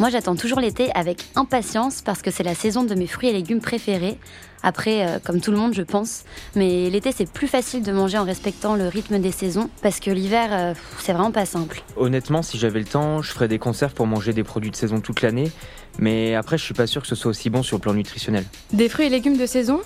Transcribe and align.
Moi, 0.00 0.10
j'attends 0.10 0.36
toujours 0.36 0.60
l'été 0.60 0.92
avec 0.94 1.24
impatience 1.34 2.02
parce 2.02 2.22
que 2.22 2.30
c'est 2.30 2.44
la 2.44 2.54
saison 2.54 2.84
de 2.84 2.94
mes 2.94 3.08
fruits 3.08 3.30
et 3.30 3.32
légumes 3.32 3.60
préférés. 3.60 4.16
Après, 4.62 5.04
euh, 5.04 5.18
comme 5.18 5.40
tout 5.40 5.50
le 5.50 5.56
monde, 5.56 5.74
je 5.74 5.82
pense. 5.82 6.22
Mais 6.54 6.88
l'été, 6.88 7.10
c'est 7.10 7.28
plus 7.28 7.48
facile 7.48 7.82
de 7.82 7.90
manger 7.90 8.16
en 8.16 8.24
respectant 8.24 8.76
le 8.76 8.86
rythme 8.86 9.18
des 9.18 9.32
saisons 9.32 9.68
parce 9.82 9.98
que 9.98 10.12
l'hiver, 10.12 10.50
euh, 10.52 10.74
c'est 11.00 11.12
vraiment 11.12 11.32
pas 11.32 11.46
simple. 11.46 11.82
Honnêtement, 11.96 12.42
si 12.42 12.58
j'avais 12.58 12.78
le 12.78 12.84
temps, 12.84 13.22
je 13.22 13.32
ferais 13.32 13.48
des 13.48 13.58
conserves 13.58 13.94
pour 13.94 14.06
manger 14.06 14.32
des 14.32 14.44
produits 14.44 14.70
de 14.70 14.76
saison 14.76 15.00
toute 15.00 15.20
l'année. 15.20 15.50
Mais 15.98 16.36
après, 16.36 16.58
je 16.58 16.64
suis 16.64 16.74
pas 16.74 16.86
sûr 16.86 17.02
que 17.02 17.08
ce 17.08 17.16
soit 17.16 17.30
aussi 17.30 17.50
bon 17.50 17.64
sur 17.64 17.76
le 17.78 17.80
plan 17.80 17.94
nutritionnel. 17.94 18.44
Des 18.72 18.88
fruits 18.88 19.06
et 19.06 19.10
légumes 19.10 19.36
de 19.36 19.46
saison? 19.46 19.80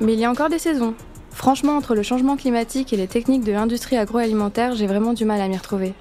Mais 0.00 0.14
il 0.14 0.18
y 0.18 0.24
a 0.24 0.30
encore 0.30 0.48
des 0.48 0.58
saisons. 0.58 0.94
Franchement, 1.30 1.76
entre 1.76 1.94
le 1.94 2.02
changement 2.02 2.36
climatique 2.36 2.94
et 2.94 2.96
les 2.96 3.06
techniques 3.06 3.44
de 3.44 3.52
l'industrie 3.52 3.98
agroalimentaire, 3.98 4.74
j'ai 4.74 4.86
vraiment 4.86 5.12
du 5.12 5.26
mal 5.26 5.42
à 5.42 5.48
m'y 5.48 5.58
retrouver. 5.58 5.92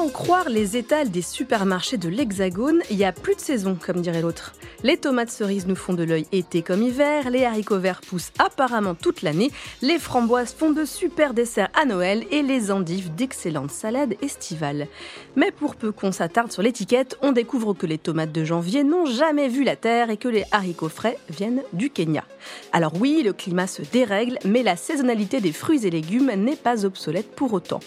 En 0.00 0.08
croire 0.08 0.48
les 0.48 0.78
étals 0.78 1.10
des 1.10 1.20
supermarchés 1.20 1.98
de 1.98 2.08
l'Hexagone, 2.08 2.80
il 2.90 2.96
y 2.96 3.04
a 3.04 3.12
plus 3.12 3.34
de 3.34 3.40
saison, 3.40 3.76
comme 3.78 4.00
dirait 4.00 4.22
l'autre. 4.22 4.54
Les 4.82 4.96
tomates 4.96 5.28
cerises 5.28 5.66
nous 5.66 5.76
font 5.76 5.92
de 5.92 6.04
l'œil 6.04 6.26
été 6.32 6.62
comme 6.62 6.82
hiver, 6.82 7.28
les 7.28 7.44
haricots 7.44 7.78
verts 7.78 8.00
poussent 8.00 8.32
apparemment 8.38 8.94
toute 8.94 9.20
l'année, 9.20 9.50
les 9.82 9.98
framboises 9.98 10.54
font 10.54 10.70
de 10.70 10.86
super 10.86 11.34
desserts 11.34 11.68
à 11.74 11.84
Noël 11.84 12.24
et 12.30 12.40
les 12.40 12.70
endives 12.70 13.14
d'excellentes 13.14 13.72
salades 13.72 14.14
estivales. 14.22 14.88
Mais 15.36 15.50
pour 15.50 15.76
peu 15.76 15.92
qu'on 15.92 16.12
s'attarde 16.12 16.50
sur 16.50 16.62
l'étiquette, 16.62 17.18
on 17.20 17.32
découvre 17.32 17.74
que 17.74 17.86
les 17.86 17.98
tomates 17.98 18.32
de 18.32 18.42
janvier 18.42 18.84
n'ont 18.84 19.04
jamais 19.04 19.48
vu 19.48 19.64
la 19.64 19.76
terre 19.76 20.08
et 20.08 20.16
que 20.16 20.28
les 20.28 20.46
haricots 20.50 20.88
frais 20.88 21.18
viennent 21.28 21.62
du 21.74 21.90
Kenya. 21.90 22.24
Alors 22.72 22.94
oui, 22.98 23.20
le 23.22 23.34
climat 23.34 23.66
se 23.66 23.82
dérègle, 23.82 24.38
mais 24.46 24.62
la 24.62 24.76
saisonnalité 24.76 25.42
des 25.42 25.52
fruits 25.52 25.86
et 25.86 25.90
légumes 25.90 26.32
n'est 26.36 26.56
pas 26.56 26.86
obsolète 26.86 27.30
pour 27.32 27.52
autant. 27.52 27.80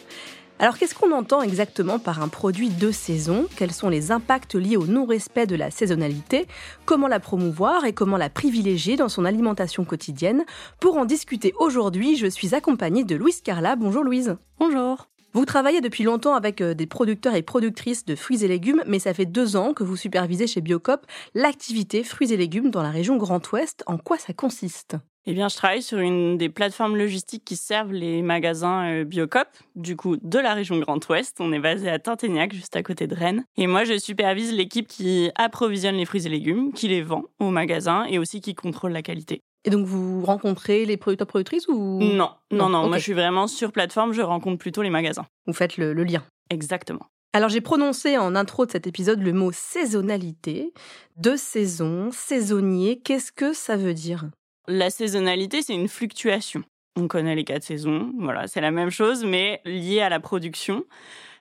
Alors 0.63 0.77
qu'est-ce 0.77 0.95
qu'on 0.95 1.11
entend 1.11 1.41
exactement 1.41 1.99
par 1.99 2.21
un 2.21 2.29
produit 2.29 2.69
de 2.69 2.89
saison? 2.89 3.47
Quels 3.57 3.73
sont 3.73 3.89
les 3.89 4.13
impacts 4.13 4.55
liés 4.55 4.77
au 4.77 4.87
non-respect 4.87 5.45
de 5.45 5.57
la 5.57 5.71
saisonnalité? 5.71 6.47
Comment 6.85 7.09
la 7.09 7.19
promouvoir 7.19 7.83
et 7.83 7.91
comment 7.91 8.15
la 8.15 8.29
privilégier 8.29 8.95
dans 8.95 9.09
son 9.09 9.25
alimentation 9.25 9.83
quotidienne? 9.83 10.45
Pour 10.79 10.95
en 10.95 11.03
discuter 11.03 11.51
aujourd'hui, 11.59 12.15
je 12.15 12.27
suis 12.27 12.55
accompagnée 12.55 13.03
de 13.03 13.17
Louise 13.17 13.41
Carla. 13.41 13.75
Bonjour 13.75 14.05
Louise. 14.05 14.37
Bonjour. 14.57 15.09
Vous 15.35 15.45
travaillez 15.45 15.81
depuis 15.81 16.03
longtemps 16.03 16.35
avec 16.35 16.61
euh, 16.61 16.75
des 16.75 16.85
producteurs 16.85 17.33
et 17.33 17.41
productrices 17.41 18.05
de 18.05 18.15
fruits 18.15 18.43
et 18.43 18.47
légumes, 18.47 18.83
mais 18.85 18.99
ça 18.99 19.15
fait 19.15 19.25
deux 19.25 19.55
ans 19.55 19.73
que 19.73 19.83
vous 19.83 19.95
supervisez 19.95 20.45
chez 20.45 20.61
Biocop 20.61 21.07
l'activité 21.33 22.03
fruits 22.03 22.31
et 22.31 22.37
légumes 22.37 22.69
dans 22.69 22.83
la 22.83 22.91
région 22.91 23.17
Grand 23.17 23.51
Ouest. 23.51 23.83
En 23.87 23.97
quoi 23.97 24.19
ça 24.19 24.33
consiste? 24.33 24.95
Eh 25.25 25.33
bien, 25.33 25.47
je 25.47 25.55
travaille 25.55 25.81
sur 25.81 25.97
une 25.97 26.37
des 26.37 26.49
plateformes 26.49 26.95
logistiques 26.97 27.45
qui 27.45 27.55
servent 27.55 27.93
les 27.93 28.21
magasins 28.21 28.85
euh, 28.91 29.03
Biocop, 29.05 29.47
du 29.75 29.95
coup, 29.95 30.17
de 30.17 30.37
la 30.37 30.53
région 30.53 30.77
Grand 30.77 30.99
Ouest. 31.09 31.37
On 31.39 31.51
est 31.51 31.59
basé 31.59 31.89
à 31.89 31.97
Tinténiac, 31.97 32.53
juste 32.53 32.75
à 32.75 32.83
côté 32.83 33.07
de 33.07 33.15
Rennes. 33.15 33.43
Et 33.57 33.65
moi, 33.65 33.85
je 33.85 33.97
supervise 33.97 34.53
l'équipe 34.53 34.87
qui 34.87 35.31
approvisionne 35.33 35.95
les 35.95 36.05
fruits 36.05 36.27
et 36.27 36.29
légumes, 36.29 36.73
qui 36.73 36.89
les 36.89 37.01
vend 37.01 37.23
aux 37.39 37.49
magasins 37.49 38.05
et 38.05 38.19
aussi 38.19 38.39
qui 38.39 38.53
contrôle 38.53 38.91
la 38.91 39.01
qualité. 39.01 39.41
Et 39.65 39.69
donc, 39.69 39.85
vous 39.85 40.23
rencontrez 40.25 40.85
les 40.85 40.97
producteurs 40.97 41.27
productrices 41.27 41.67
ou? 41.67 41.99
Non, 41.99 42.31
non, 42.51 42.69
non. 42.69 42.87
Moi, 42.87 42.97
je 42.97 43.03
suis 43.03 43.13
vraiment 43.13 43.47
sur 43.47 43.71
plateforme. 43.71 44.13
Je 44.13 44.21
rencontre 44.21 44.57
plutôt 44.57 44.81
les 44.81 44.89
magasins. 44.89 45.25
Vous 45.47 45.53
faites 45.53 45.77
le, 45.77 45.93
le 45.93 46.03
lien. 46.03 46.23
Exactement. 46.49 47.07
Alors 47.35 47.49
j'ai 47.49 47.61
prononcé 47.61 48.15
en 48.19 48.35
intro 48.35 48.67
de 48.67 48.71
cet 48.71 48.85
épisode 48.85 49.19
le 49.19 49.33
mot 49.33 49.51
saisonnalité, 49.51 50.71
de 51.17 51.35
saison, 51.35 52.09
saisonnier. 52.11 52.99
Qu'est-ce 52.99 53.31
que 53.31 53.53
ça 53.53 53.75
veut 53.75 53.95
dire? 53.95 54.29
La 54.67 54.91
saisonnalité, 54.91 55.63
c'est 55.63 55.73
une 55.73 55.87
fluctuation. 55.87 56.63
On 56.95 57.07
connaît 57.07 57.33
les 57.33 57.43
quatre 57.43 57.63
saisons, 57.63 58.13
voilà, 58.19 58.45
c'est 58.45 58.61
la 58.61 58.69
même 58.69 58.91
chose, 58.91 59.25
mais 59.25 59.61
lié 59.65 59.99
à 60.01 60.09
la 60.09 60.19
production. 60.19 60.83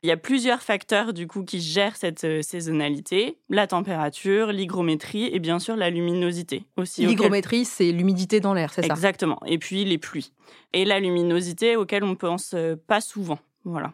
Il 0.05 0.09
y 0.09 0.13
a 0.13 0.17
plusieurs 0.17 0.63
facteurs 0.63 1.13
du 1.13 1.29
coup 1.29 1.45
qui 1.45 1.61
gèrent 1.61 1.97
cette 1.97 2.25
euh, 2.25 2.43
saisonnalité 2.43 3.39
la 3.49 3.69
température, 3.69 4.51
l'hygrométrie 4.51 5.27
et 5.33 5.39
bien 5.39 5.61
sûr 5.61 5.77
la 5.77 5.91
luminosité 5.91 6.65
aussi. 6.77 7.07
L'hygrométrie, 7.07 7.65
c'est 7.65 7.93
l'humidité 7.93 8.41
dans 8.41 8.53
l'air, 8.53 8.73
c'est 8.73 8.83
ça? 8.83 8.93
Exactement. 8.93 9.39
Et 9.47 9.59
puis 9.59 9.85
les 9.85 9.99
pluies 9.99 10.33
et 10.73 10.85
la 10.85 10.99
luminosité 10.99 11.77
auquel 11.77 12.03
on 12.03 12.17
pense 12.17 12.53
euh, 12.55 12.75
pas 12.75 13.01
souvent. 13.01 13.39
Voilà. 13.65 13.93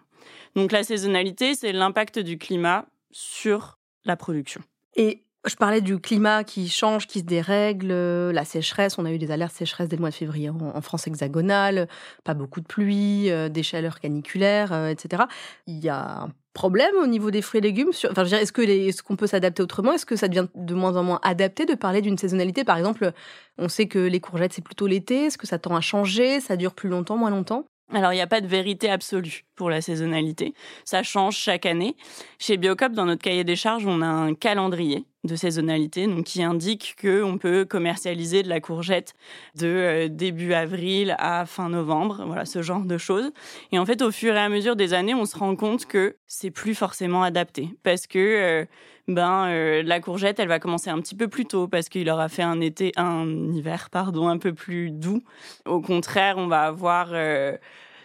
Donc 0.55 0.73
la 0.73 0.83
saisonnalité, 0.83 1.55
c'est 1.55 1.73
l'impact 1.73 2.19
du 2.19 2.39
climat 2.39 2.87
sur 3.11 3.79
la 4.05 4.17
production. 4.17 4.63
Et 4.97 5.25
je 5.47 5.55
parlais 5.55 5.81
du 5.81 5.99
climat 5.99 6.45
qui 6.45 6.69
change, 6.69 7.07
qui 7.07 7.21
se 7.21 7.25
dérègle, 7.25 7.91
euh, 7.91 8.33
la 8.33 8.45
sécheresse. 8.45 8.99
On 8.99 9.05
a 9.05 9.13
eu 9.13 9.19
des 9.19 9.31
alertes 9.31 9.55
sécheresse 9.55 9.89
dès 9.89 9.97
le 9.97 10.01
mois 10.01 10.11
de 10.11 10.15
février 10.15 10.51
en, 10.51 10.81
France 10.81 11.07
hexagonale, 11.07 11.89
pas 12.25 12.35
beaucoup 12.35 12.61
de 12.61 12.67
pluie, 12.67 13.31
euh, 13.31 13.49
des 13.49 13.63
chaleurs 13.63 14.01
caniculaires, 14.01 14.73
euh, 14.73 14.89
etc. 14.89 15.25
Il 15.67 15.79
y 15.79 15.89
a 15.89 16.23
un 16.23 16.33
problème 16.55 16.95
au 17.01 17.07
niveau 17.07 17.31
des 17.31 17.43
fruits 17.43 17.59
et 17.59 17.63
légumes. 17.63 17.91
Enfin, 18.11 18.25
est-ce 18.25 18.53
que 18.53 18.63
est-ce 18.63 19.03
qu'on 19.03 19.17
peut 19.17 19.29
s'adapter 19.29 19.63
autrement? 19.63 19.93
Est-ce 19.93 20.07
que 20.07 20.17
ça 20.17 20.29
devient 20.29 20.49
de 20.55 20.75
moins 20.75 20.97
en 20.97 21.05
moins 21.05 21.21
adapté 21.23 21.67
de 21.67 21.75
parler 21.75 22.03
d'une 22.03 22.19
saisonnalité? 22.19 22.65
Par 22.65 22.77
exemple, 22.77 23.13
on 23.59 23.69
sait 23.69 23.87
que 23.87 23.99
les 23.99 24.21
courgettes 24.21 24.53
c'est 24.55 24.65
plutôt 24.65 24.87
l'été. 24.87 25.27
Est-ce 25.27 25.39
que 25.39 25.47
ça 25.47 25.59
tend 25.59 25.77
à 25.77 25.81
changer? 25.81 26.41
Ça 26.41 26.57
dure 26.57 26.75
plus 26.75 26.89
longtemps, 26.89 27.17
moins 27.17 27.31
longtemps? 27.31 27.65
Alors, 27.95 28.13
il 28.13 28.17
n'y 28.17 28.23
a 28.23 28.27
pas 28.27 28.43
de 28.43 28.47
vérité 28.47 28.91
absolue 28.91 29.45
pour 29.57 29.71
la 29.71 29.81
saisonnalité. 29.81 30.53
Ça 30.85 31.03
change 31.03 31.37
chaque 31.37 31.65
année. 31.65 31.97
Chez 32.39 32.59
Biocop, 32.59 32.93
dans 32.93 33.07
notre 33.07 33.23
cahier 33.23 33.45
des 33.45 33.57
charges, 33.57 33.87
on 33.87 34.03
a 34.03 34.07
un 34.07 34.35
calendrier 34.35 35.05
de 35.25 35.37
saisonnalité, 35.37 36.07
donc 36.07 36.27
qui 36.27 36.43
indique 36.43 36.97
qu'on 37.01 37.39
peut 37.39 37.65
commercialiser 37.65 38.43
de 38.43 38.49
la 38.49 38.61
courgette 38.61 39.15
de 39.57 39.67
euh, 39.67 40.09
début 40.09 40.53
avril 40.53 41.17
à 41.19 41.45
fin 41.45 41.71
novembre, 41.71 42.23
voilà 42.27 42.45
ce 42.45 42.63
genre 42.63 42.85
de 42.85 42.99
choses. 42.99 43.31
Et 43.73 43.79
en 43.79 43.87
fait, 43.87 44.01
au 44.03 44.11
fur 44.11 44.35
et 44.35 44.39
à 44.39 44.49
mesure 44.49 44.77
des 44.77 44.95
années, 44.95 45.15
on 45.15 45.25
se 45.25 45.37
rend 45.37 45.57
compte 45.57 45.87
que 45.87 46.17
c'est 46.27 46.51
plus 46.51 46.75
forcément 46.75 47.23
adapté 47.23 47.71
parce 47.83 48.07
que 48.07 48.19
euh, 48.19 48.65
ben 49.09 49.49
euh, 49.49 49.83
la 49.83 50.01
courgette, 50.01 50.39
elle 50.39 50.49
va 50.49 50.59
commencer 50.59 50.91
un 50.91 51.01
petit 51.01 51.15
peu 51.15 51.29
plus 51.29 51.47
tôt 51.47 51.67
parce 51.67 51.89
qu'il 51.89 52.09
aura 52.11 52.29
fait 52.29 52.43
un 52.43 52.61
été, 52.61 52.93
un 52.97 53.27
hiver 53.53 53.91
pardon, 53.91 54.29
un 54.29 54.39
peu 54.39 54.53
plus 54.53 54.91
doux. 54.91 55.23
Au 55.67 55.81
contraire, 55.81 56.37
on 56.39 56.47
va 56.47 56.63
avoir 56.63 57.13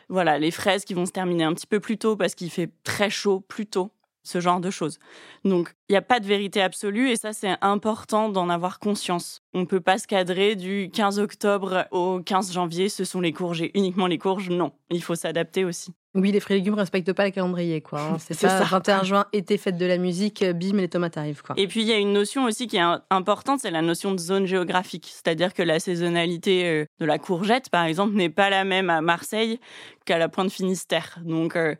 voilà 0.09 0.37
les 0.39 0.51
fraises 0.51 0.85
qui 0.85 0.93
vont 0.93 1.05
se 1.05 1.11
terminer 1.11 1.43
un 1.43 1.53
petit 1.53 1.67
peu 1.67 1.79
plus 1.79 1.97
tôt 1.97 2.15
parce 2.15 2.35
qu'il 2.35 2.49
fait 2.49 2.69
très 2.83 3.09
chaud 3.09 3.39
plus 3.39 3.65
tôt 3.65 3.91
ce 4.23 4.39
genre 4.39 4.59
de 4.59 4.69
choses. 4.69 4.99
Donc, 5.43 5.73
il 5.89 5.93
n'y 5.93 5.97
a 5.97 6.01
pas 6.01 6.19
de 6.19 6.25
vérité 6.25 6.61
absolue 6.61 7.09
et 7.09 7.15
ça, 7.15 7.33
c'est 7.33 7.55
important 7.61 8.29
d'en 8.29 8.49
avoir 8.49 8.79
conscience. 8.79 9.41
On 9.53 9.61
ne 9.61 9.65
peut 9.65 9.81
pas 9.81 9.97
se 9.97 10.07
cadrer 10.07 10.55
du 10.55 10.89
15 10.91 11.19
octobre 11.19 11.85
au 11.91 12.21
15 12.21 12.53
janvier, 12.53 12.89
ce 12.89 13.03
sont 13.03 13.21
les 13.21 13.33
courges 13.33 13.61
et 13.61 13.71
uniquement 13.77 14.07
les 14.07 14.17
courges, 14.17 14.49
non. 14.49 14.71
Il 14.89 15.03
faut 15.03 15.15
s'adapter 15.15 15.65
aussi. 15.65 15.93
Oui, 16.15 16.31
les 16.31 16.39
fruits 16.39 16.57
et 16.57 16.59
légumes 16.59 16.75
ne 16.75 16.79
respectent 16.79 17.13
pas 17.13 17.25
le 17.25 17.31
calendrier, 17.31 17.81
quoi. 17.81 17.99
Hein. 18.01 18.17
C'est 18.19 18.35
ça, 18.35 18.63
21 18.63 19.03
juin, 19.03 19.25
été, 19.33 19.57
fête 19.57 19.77
de 19.77 19.85
la 19.85 19.97
musique, 19.97 20.43
bim, 20.43 20.77
les 20.77 20.87
tomates 20.87 21.17
arrivent, 21.17 21.41
quoi. 21.41 21.55
Et 21.57 21.67
puis, 21.67 21.81
il 21.81 21.87
y 21.87 21.91
a 21.91 21.97
une 21.97 22.13
notion 22.13 22.45
aussi 22.45 22.67
qui 22.67 22.77
est 22.77 22.85
importante, 23.09 23.61
c'est 23.61 23.71
la 23.71 23.81
notion 23.81 24.11
de 24.11 24.19
zone 24.19 24.45
géographique. 24.45 25.09
C'est-à-dire 25.11 25.53
que 25.53 25.63
la 25.63 25.79
saisonnalité 25.79 26.65
euh, 26.65 26.85
de 26.99 27.05
la 27.05 27.17
courgette, 27.17 27.69
par 27.69 27.85
exemple, 27.85 28.13
n'est 28.13 28.29
pas 28.29 28.51
la 28.51 28.63
même 28.63 28.91
à 28.91 29.01
Marseille 29.01 29.59
qu'à 30.05 30.19
la 30.19 30.29
Pointe 30.29 30.51
Finistère. 30.51 31.19
Donc, 31.23 31.55
euh, 31.55 31.75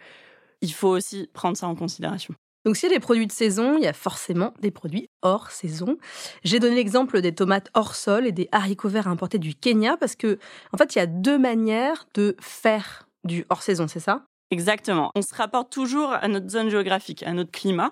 il 0.64 0.74
faut 0.74 0.88
aussi 0.88 1.30
prendre 1.34 1.58
ça 1.58 1.68
en 1.68 1.76
considération. 1.76 2.34
Donc 2.66 2.78
s'il 2.78 2.90
y 2.90 2.94
a 2.94 2.96
des 2.96 3.02
produits 3.02 3.28
de 3.28 3.32
saison, 3.32 3.78
il 3.78 3.84
y 3.84 3.88
a 3.88 3.94
forcément 3.94 4.54
des 4.62 4.72
produits 4.72 5.10
hors 5.22 5.52
saison. 5.52 5.98
J'ai 6.46 6.60
donné 6.60 6.76
l'exemple 6.76 7.20
des 7.22 7.36
tomates 7.36 7.70
hors 7.74 7.94
sol 7.94 8.26
et 8.26 8.32
des 8.32 8.48
haricots 8.54 8.88
verts 8.88 9.10
importés 9.10 9.38
du 9.38 9.54
Kenya 9.54 9.98
parce 9.98 10.16
que 10.16 10.40
en 10.72 10.78
fait, 10.78 10.96
il 10.96 11.00
y 11.00 11.02
a 11.02 11.06
deux 11.06 11.38
manières 11.38 12.08
de 12.16 12.38
faire 12.40 13.10
du 13.26 13.46
hors 13.50 13.62
saison, 13.62 13.88
c'est 13.88 14.00
ça? 14.00 14.26
Exactement. 14.54 15.12
On 15.16 15.24
se 15.24 15.34
rapporte 15.34 15.72
toujours 15.72 16.12
à 16.12 16.28
notre 16.28 16.48
zone 16.48 16.70
géographique, 16.70 17.24
à 17.24 17.34
notre 17.34 17.50
climat. 17.50 17.92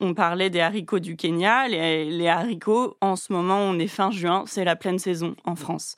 On 0.00 0.14
parlait 0.14 0.48
des 0.48 0.60
haricots 0.60 1.00
du 1.00 1.16
Kenya. 1.16 1.68
Les, 1.68 2.28
haricots, 2.28 2.96
en 3.02 3.14
ce 3.14 3.30
moment, 3.30 3.58
on 3.58 3.78
est 3.78 3.88
fin 3.88 4.10
juin, 4.10 4.44
c'est 4.46 4.64
la 4.64 4.74
pleine 4.74 4.98
saison 4.98 5.36
en 5.44 5.54
France 5.54 5.96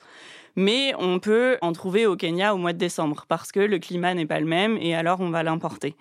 mais 0.57 0.93
on 0.99 1.19
peut 1.19 1.57
en 1.61 1.71
trouver 1.71 2.05
au 2.05 2.17
Kenya 2.17 2.53
au 2.53 2.57
mois 2.57 2.73
de 2.73 2.77
décembre 2.77 3.23
parce 3.29 3.53
que 3.53 3.61
le 3.61 3.79
climat 3.79 4.13
n'est 4.13 4.25
pas 4.25 4.41
le 4.41 4.45
même 4.45 4.77
et 4.81 4.93
alors 4.93 5.21
on 5.21 5.29
va 5.29 5.43
l'importer. 5.43 5.95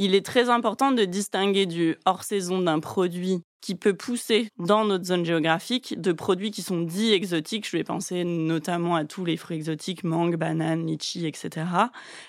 Il 0.00 0.14
est 0.14 0.24
très 0.24 0.48
important 0.48 0.92
de 0.92 1.04
distinguer 1.04 1.66
du 1.66 1.96
hors-saison 2.06 2.62
d'un 2.62 2.78
produit 2.78 3.42
qui 3.60 3.74
peut 3.74 3.94
pousser 3.94 4.48
dans 4.56 4.84
notre 4.84 5.04
zone 5.04 5.24
géographique 5.24 6.00
de 6.00 6.12
produits 6.12 6.52
qui 6.52 6.62
sont 6.62 6.80
dits 6.80 7.12
exotiques. 7.12 7.68
Je 7.68 7.76
vais 7.76 7.82
penser 7.82 8.22
notamment 8.22 8.94
à 8.94 9.04
tous 9.04 9.24
les 9.24 9.36
fruits 9.36 9.56
exotiques, 9.56 10.04
mangue, 10.04 10.36
banane, 10.36 10.86
litchi, 10.86 11.26
etc., 11.26 11.66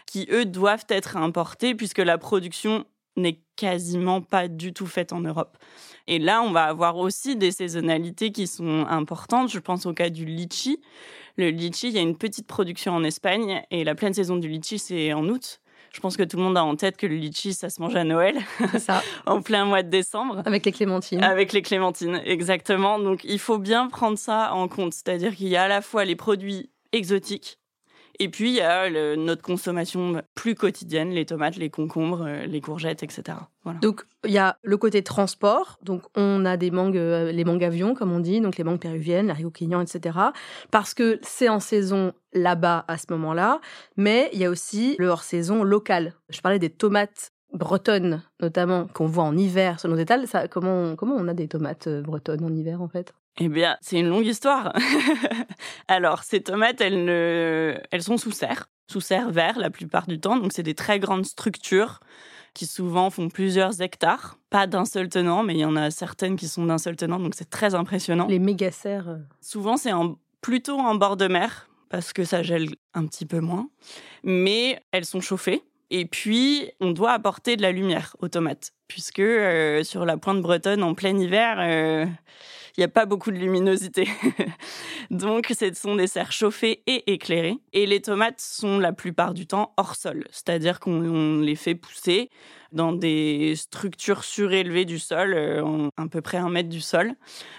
qui, 0.07 0.27
eux, 0.31 0.45
doivent 0.45 0.87
être 0.89 1.15
importés 1.15 1.75
puisque 1.75 1.99
la 1.99 2.17
production 2.17 2.85
n'est 3.15 3.39
quasiment 3.55 4.21
pas 4.21 4.47
du 4.47 4.73
tout 4.73 4.87
faite 4.87 5.13
en 5.13 5.21
Europe. 5.21 5.55
Et 6.07 6.17
là, 6.17 6.41
on 6.41 6.49
va 6.49 6.63
avoir 6.63 6.97
aussi 6.97 7.35
des 7.35 7.51
saisonnalités 7.51 8.31
qui 8.31 8.47
sont 8.47 8.87
importantes. 8.89 9.51
Je 9.51 9.59
pense 9.59 9.85
au 9.85 9.93
cas 9.93 10.09
du 10.09 10.25
litchi. 10.25 10.81
Le 11.37 11.51
litchi, 11.51 11.89
il 11.89 11.93
y 11.93 11.99
a 11.99 12.01
une 12.01 12.17
petite 12.17 12.47
production 12.47 12.93
en 12.93 13.03
Espagne 13.03 13.61
et 13.69 13.83
la 13.83 13.93
pleine 13.93 14.15
saison 14.15 14.37
du 14.37 14.47
litchi, 14.47 14.79
c'est 14.79 15.13
en 15.13 15.29
août. 15.29 15.61
Je 15.91 15.99
pense 15.99 16.17
que 16.17 16.23
tout 16.23 16.37
le 16.37 16.43
monde 16.43 16.57
a 16.57 16.63
en 16.63 16.75
tête 16.75 16.97
que 16.97 17.07
le 17.07 17.15
litchi, 17.15 17.53
ça 17.53 17.69
se 17.69 17.81
mange 17.81 17.95
à 17.95 18.03
Noël, 18.03 18.37
ça. 18.77 19.01
en 19.25 19.41
plein 19.41 19.65
mois 19.65 19.83
de 19.83 19.89
décembre. 19.89 20.41
Avec 20.45 20.65
les 20.65 20.71
clémentines. 20.71 21.23
Avec 21.23 21.53
les 21.53 21.61
clémentines, 21.61 22.21
exactement. 22.25 22.99
Donc 22.99 23.23
il 23.23 23.39
faut 23.39 23.57
bien 23.57 23.87
prendre 23.87 24.17
ça 24.17 24.53
en 24.53 24.67
compte. 24.67 24.93
C'est-à-dire 24.93 25.35
qu'il 25.35 25.47
y 25.47 25.57
a 25.57 25.63
à 25.63 25.67
la 25.67 25.81
fois 25.81 26.05
les 26.05 26.15
produits 26.15 26.69
exotiques 26.91 27.58
Et 28.21 28.27
puis, 28.27 28.49
il 28.49 28.55
y 28.55 28.61
a 28.61 29.15
notre 29.15 29.41
consommation 29.41 30.21
plus 30.35 30.53
quotidienne, 30.53 31.11
les 31.11 31.25
tomates, 31.25 31.55
les 31.55 31.69
concombres, 31.69 32.25
euh, 32.27 32.45
les 32.45 32.59
courgettes, 32.59 33.01
etc. 33.01 33.37
Donc, 33.81 34.05
il 34.25 34.31
y 34.31 34.37
a 34.37 34.57
le 34.61 34.75
côté 34.75 35.03
transport. 35.03 35.79
Donc, 35.83 36.03
on 36.15 36.43
a 36.43 36.57
des 36.57 36.69
mangues, 36.69 36.97
euh, 36.97 37.31
les 37.31 37.45
mangues 37.45 37.63
avions, 37.63 37.93
comme 37.93 38.11
on 38.11 38.19
dit, 38.19 38.41
donc 38.41 38.57
les 38.57 38.65
mangues 38.65 38.79
péruviennes, 38.79 39.27
l'haricot 39.27 39.51
quignon, 39.51 39.79
etc. 39.79 40.17
Parce 40.69 40.93
que 40.93 41.17
c'est 41.21 41.47
en 41.47 41.61
saison 41.61 42.11
là-bas 42.33 42.83
à 42.89 42.97
ce 42.97 43.05
moment-là. 43.11 43.61
Mais 43.95 44.29
il 44.33 44.39
y 44.39 44.45
a 44.45 44.49
aussi 44.49 44.97
le 44.99 45.07
hors-saison 45.07 45.63
local. 45.63 46.13
Je 46.29 46.41
parlais 46.41 46.59
des 46.59 46.69
tomates 46.69 47.31
bretonnes, 47.53 48.21
notamment, 48.41 48.87
qu'on 48.87 49.07
voit 49.07 49.23
en 49.23 49.37
hiver 49.37 49.79
sur 49.79 49.89
nos 49.89 49.95
étals. 49.95 50.25
Comment, 50.51 50.95
comment 50.95 51.15
on 51.15 51.27
a 51.29 51.33
des 51.33 51.47
tomates 51.47 51.87
euh, 51.87 52.01
bretonnes 52.01 52.43
en 52.43 52.53
hiver, 52.53 52.81
en 52.81 52.89
fait? 52.89 53.13
Eh 53.39 53.47
bien, 53.47 53.77
c'est 53.81 53.99
une 53.99 54.09
longue 54.09 54.25
histoire. 54.25 54.73
Alors, 55.87 56.23
ces 56.23 56.41
tomates, 56.41 56.81
elles, 56.81 57.05
ne... 57.05 57.79
elles 57.91 58.03
sont 58.03 58.17
sous 58.17 58.31
serre, 58.31 58.69
sous 58.91 59.01
serre 59.01 59.31
vert 59.31 59.57
la 59.57 59.69
plupart 59.69 60.07
du 60.07 60.19
temps. 60.19 60.37
Donc, 60.37 60.51
c'est 60.53 60.63
des 60.63 60.75
très 60.75 60.99
grandes 60.99 61.25
structures 61.25 62.01
qui 62.53 62.65
souvent 62.65 63.09
font 63.09 63.29
plusieurs 63.29 63.81
hectares. 63.81 64.37
Pas 64.49 64.67
d'un 64.67 64.85
seul 64.85 65.07
tenant, 65.07 65.43
mais 65.43 65.53
il 65.53 65.59
y 65.59 65.65
en 65.65 65.77
a 65.77 65.89
certaines 65.91 66.35
qui 66.35 66.47
sont 66.47 66.65
d'un 66.65 66.77
seul 66.77 66.97
tenant. 66.97 67.19
Donc, 67.19 67.33
c'est 67.35 67.49
très 67.49 67.75
impressionnant. 67.75 68.27
Les 68.27 68.39
méga 68.39 68.71
serres. 68.71 69.09
Euh. 69.09 69.17
Souvent, 69.39 69.77
c'est 69.77 69.93
en... 69.93 70.17
plutôt 70.41 70.77
en 70.77 70.95
bord 70.95 71.15
de 71.15 71.27
mer 71.27 71.69
parce 71.89 72.13
que 72.13 72.23
ça 72.23 72.43
gèle 72.43 72.69
un 72.93 73.05
petit 73.05 73.25
peu 73.25 73.39
moins. 73.39 73.69
Mais 74.23 74.81
elles 74.91 75.05
sont 75.05 75.21
chauffées. 75.21 75.63
Et 75.91 76.05
puis, 76.05 76.69
on 76.79 76.91
doit 76.91 77.11
apporter 77.11 77.55
de 77.55 77.61
la 77.63 77.71
lumière 77.71 78.15
aux 78.19 78.27
tomates, 78.27 78.73
puisque 78.87 79.19
euh, 79.19 79.83
sur 79.83 80.05
la 80.05 80.17
pointe 80.17 80.41
bretonne, 80.41 80.83
en 80.83 80.93
plein 80.93 81.17
hiver, 81.17 81.57
euh, 81.59 82.05
il 82.77 82.81
n'y 82.81 82.83
a 82.83 82.89
pas 82.89 83.05
beaucoup 83.05 83.31
de 83.31 83.37
luminosité. 83.37 84.07
Donc, 85.11 85.47
ce 85.57 85.73
sont 85.73 85.95
des 85.95 86.07
serres 86.07 86.31
chauffées 86.31 86.83
et 86.87 87.11
éclairées. 87.11 87.57
Et 87.73 87.85
les 87.85 88.01
tomates 88.01 88.39
sont 88.39 88.79
la 88.79 88.93
plupart 88.93 89.33
du 89.33 89.47
temps 89.47 89.73
hors 89.77 89.95
sol, 89.95 90.25
c'est-à-dire 90.31 90.79
qu'on 90.79 91.39
les 91.39 91.55
fait 91.55 91.75
pousser 91.75 92.29
dans 92.71 92.93
des 92.93 93.55
structures 93.55 94.23
surélevées 94.23 94.85
du 94.85 94.99
sol, 94.99 95.33
euh, 95.33 95.89
à 95.97 96.07
peu 96.07 96.21
près 96.21 96.37
un 96.37 96.49
mètre 96.49 96.69
du 96.69 96.81
sol, 96.81 97.13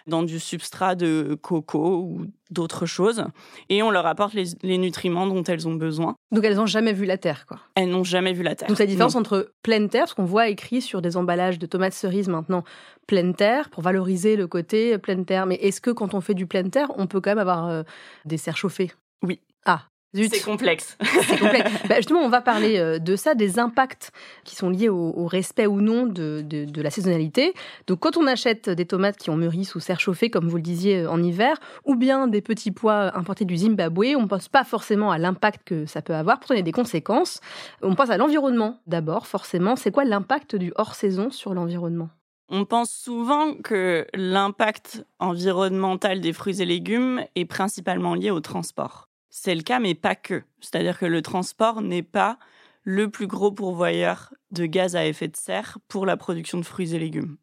dans 0.06 0.22
du 0.22 0.38
substrat 0.38 0.94
de 0.94 1.38
coco 1.40 1.98
ou 1.98 2.26
d'autres 2.50 2.86
choses, 2.86 3.24
et 3.68 3.82
on 3.82 3.90
leur 3.90 4.06
apporte 4.06 4.34
les, 4.34 4.78
nutriments 4.78 5.26
dont 5.26 5.42
elles 5.44 5.68
ont 5.68 5.74
besoin. 5.74 6.16
Donc 6.32 6.44
elles 6.44 6.56
n'ont 6.56 6.66
jamais 6.66 6.92
vu 6.92 7.04
la 7.04 7.18
terre, 7.18 7.46
quoi. 7.46 7.60
Elles 7.74 7.88
n'ont 7.88 8.04
jamais 8.04 8.32
vu 8.32 8.42
la 8.42 8.54
terre. 8.54 8.68
Donc 8.68 8.78
la 8.78 8.86
différence 8.86 9.14
entre 9.14 9.52
pleine 9.62 9.88
terre, 9.88 10.08
ce 10.08 10.14
qu'on 10.14 10.24
voit 10.24 10.48
écrit 10.48 10.80
sur 10.80 11.02
des 11.02 11.16
emballages 11.16 11.58
de 11.58 11.66
tomates 11.66 11.92
cerises 11.92 12.28
maintenant, 12.28 12.64
pleine 13.06 13.34
terre, 13.34 13.70
pour 13.70 13.82
valoriser 13.82 14.36
le 14.36 14.46
côté 14.46 14.98
pleine 14.98 15.24
terre. 15.24 15.46
Mais 15.46 15.56
est-ce 15.56 15.80
que 15.80 15.90
quand 15.90 16.14
on 16.14 16.20
fait 16.20 16.34
du 16.34 16.46
pleine 16.46 16.70
terre, 16.70 16.92
on 16.96 17.06
peut 17.06 17.20
quand 17.20 17.30
même 17.30 17.38
avoir 17.38 17.68
euh, 17.68 17.82
des 18.24 18.36
serres 18.36 18.56
chauffées? 18.56 18.92
Oui. 19.22 19.40
Ah, 19.64 19.82
c'est 20.14 20.42
complexe. 20.42 20.98
C'est 21.22 21.38
complexe. 21.38 21.70
Bah, 21.88 21.96
justement, 21.96 22.20
on 22.20 22.28
va 22.28 22.40
parler 22.40 22.78
euh, 22.78 22.98
de 22.98 23.14
ça, 23.16 23.34
des 23.34 23.58
impacts 23.58 24.10
qui 24.44 24.56
sont 24.56 24.70
liés 24.70 24.88
au, 24.88 25.26
respect 25.26 25.66
ou 25.66 25.80
non 25.80 26.06
de, 26.06 26.42
de, 26.42 26.82
la 26.82 26.90
saisonnalité. 26.90 27.54
Donc, 27.86 28.00
quand 28.00 28.16
on 28.16 28.26
achète 28.26 28.68
des 28.68 28.86
tomates 28.86 29.16
qui 29.16 29.30
ont 29.30 29.36
mûri 29.36 29.64
sous 29.64 29.78
serre 29.80 30.00
chauffée, 30.00 30.30
comme 30.30 30.48
vous 30.48 30.56
le 30.56 30.62
disiez 30.62 31.00
euh, 31.00 31.10
en 31.10 31.22
hiver, 31.22 31.56
ou 31.84 31.94
bien 31.94 32.26
des 32.26 32.40
petits 32.40 32.72
pois 32.72 33.16
importés 33.16 33.44
du 33.44 33.56
Zimbabwe, 33.56 34.16
on 34.16 34.22
ne 34.22 34.26
pense 34.26 34.48
pas 34.48 34.64
forcément 34.64 35.12
à 35.12 35.18
l'impact 35.18 35.62
que 35.64 35.86
ça 35.86 36.02
peut 36.02 36.14
avoir. 36.14 36.40
Pourtant, 36.40 36.54
il 36.54 36.58
y 36.58 36.60
a 36.60 36.64
des 36.64 36.72
conséquences. 36.72 37.40
On 37.82 37.94
pense 37.94 38.10
à 38.10 38.16
l'environnement 38.16 38.80
d'abord, 38.86 39.26
forcément. 39.26 39.76
C'est 39.76 39.92
quoi 39.92 40.04
l'impact 40.04 40.56
du 40.56 40.72
hors-saison 40.76 41.30
sur 41.30 41.54
l'environnement? 41.54 42.08
On 42.48 42.64
pense 42.64 42.90
souvent 42.90 43.54
que 43.54 44.08
l'impact 44.12 45.04
environnemental 45.20 46.20
des 46.20 46.32
fruits 46.32 46.60
et 46.60 46.64
légumes 46.64 47.22
est 47.36 47.44
principalement 47.44 48.14
lié 48.14 48.32
au 48.32 48.40
transport. 48.40 49.09
C'est 49.30 49.54
le 49.54 49.62
cas, 49.62 49.78
mais 49.78 49.94
pas 49.94 50.16
que. 50.16 50.42
C'est-à-dire 50.60 50.98
que 50.98 51.06
le 51.06 51.22
transport 51.22 51.82
n'est 51.82 52.02
pas 52.02 52.38
le 52.82 53.10
plus 53.10 53.26
gros 53.26 53.52
pourvoyeur 53.52 54.34
de 54.50 54.66
gaz 54.66 54.96
à 54.96 55.06
effet 55.06 55.28
de 55.28 55.36
serre 55.36 55.78
pour 55.88 56.04
la 56.06 56.16
production 56.16 56.58
de 56.58 56.64
fruits 56.64 56.94
et 56.94 56.98
légumes. 56.98 57.36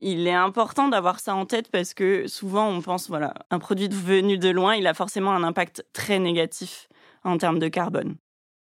Il 0.00 0.26
est 0.26 0.34
important 0.34 0.88
d'avoir 0.88 1.20
ça 1.20 1.34
en 1.34 1.46
tête 1.46 1.70
parce 1.70 1.94
que 1.94 2.26
souvent 2.26 2.68
on 2.68 2.82
pense, 2.82 3.08
voilà, 3.08 3.32
un 3.50 3.58
produit 3.58 3.88
venu 3.88 4.36
de 4.36 4.50
loin, 4.50 4.74
il 4.74 4.86
a 4.86 4.92
forcément 4.92 5.32
un 5.32 5.42
impact 5.42 5.86
très 5.94 6.18
négatif 6.18 6.88
en 7.24 7.38
termes 7.38 7.58
de 7.58 7.68
carbone. 7.68 8.16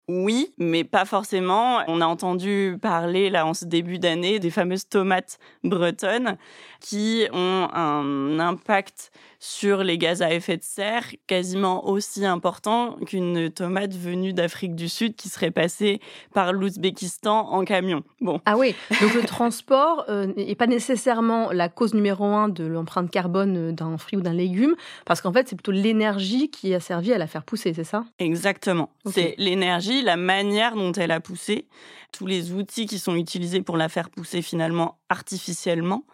Oui, 0.09 0.53
mais 0.59 0.85
pas 0.85 1.05
forcément. 1.05 1.81
On 1.89 2.01
a 2.01 2.07
entendu 2.07 2.77
parler 2.81 3.31
là 3.31 3.47
en 3.47 3.55
ce 3.55 3.65
début 3.65 3.99
d'année 3.99 4.39
des 4.39 4.51
fameuses 4.51 4.89
tomates 4.89 5.39
bretonnes 5.63 6.37
qui 6.81 7.27
ont 7.33 7.69
un 7.73 8.39
impact 8.39 9.11
sur 9.45 9.85
les 9.85 9.99
gaz 9.99 10.23
à 10.23 10.33
effet 10.33 10.57
de 10.57 10.63
serre 10.63 11.05
quasiment 11.27 11.87
aussi 11.87 12.25
important 12.25 12.97
qu'une 13.07 13.51
tomate 13.51 13.95
venue 13.95 14.33
d'Afrique 14.33 14.75
du 14.75 14.89
Sud 14.89 15.17
qui 15.17 15.29
serait 15.29 15.51
passée 15.51 16.01
par 16.33 16.55
l'Ouzbékistan 16.55 17.51
en 17.51 17.63
camion. 17.67 18.03
Bon. 18.23 18.41
Ah 18.47 18.57
oui, 18.57 18.75
donc 19.03 19.13
le 19.13 19.23
transport 19.23 20.07
n'est 20.09 20.53
euh, 20.53 20.55
pas 20.55 20.67
nécessairement 20.67 21.53
la 21.53 21.69
cause 21.69 21.93
numéro 21.93 22.25
un 22.25 22.49
de 22.49 22.65
l'empreinte 22.65 23.11
carbone 23.11 23.69
euh, 23.69 23.73
d'un 23.73 23.99
fruit 23.99 24.19
ou 24.19 24.23
d'un 24.23 24.33
légume, 24.33 24.77
parce 25.05 25.21
qu'en 25.21 25.33
fait 25.33 25.47
c'est 25.47 25.57
plutôt 25.57 25.73
l'énergie 25.73 26.51
qui 26.51 26.73
a 26.73 26.81
servi 26.81 27.13
à 27.13 27.19
la 27.19 27.27
faire 27.27 27.45
pousser, 27.45 27.75
c'est 27.75 27.85
ça? 27.85 28.07
Exactement. 28.19 28.89
C'est 29.05 29.35
l'énergie, 29.37 29.94
la 30.03 30.17
manière 30.17 30.75
dont 30.75 30.93
elle 30.93 31.11
a 31.11 31.21
poussé, 31.21 31.69
tous 32.13 32.27
les 32.27 32.53
outils 32.53 32.87
qui 32.87 32.99
sont 32.99 33.17
utilisés 33.17 33.63
pour 33.63 33.77
la 33.77 33.89
faire 33.89 34.11
pousser 34.11 34.43
finalement 34.43 34.99
artificiellement 35.09 36.05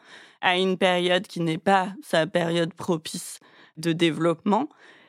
à 0.40 0.56
une 0.56 0.78
période 0.78 1.26
qui 1.26 1.40
n'est 1.40 1.58
pas 1.58 1.92
sa 2.02 2.26
période 2.26 2.72
propice 2.72 3.40
de 3.76 3.92
développement, 3.92 4.68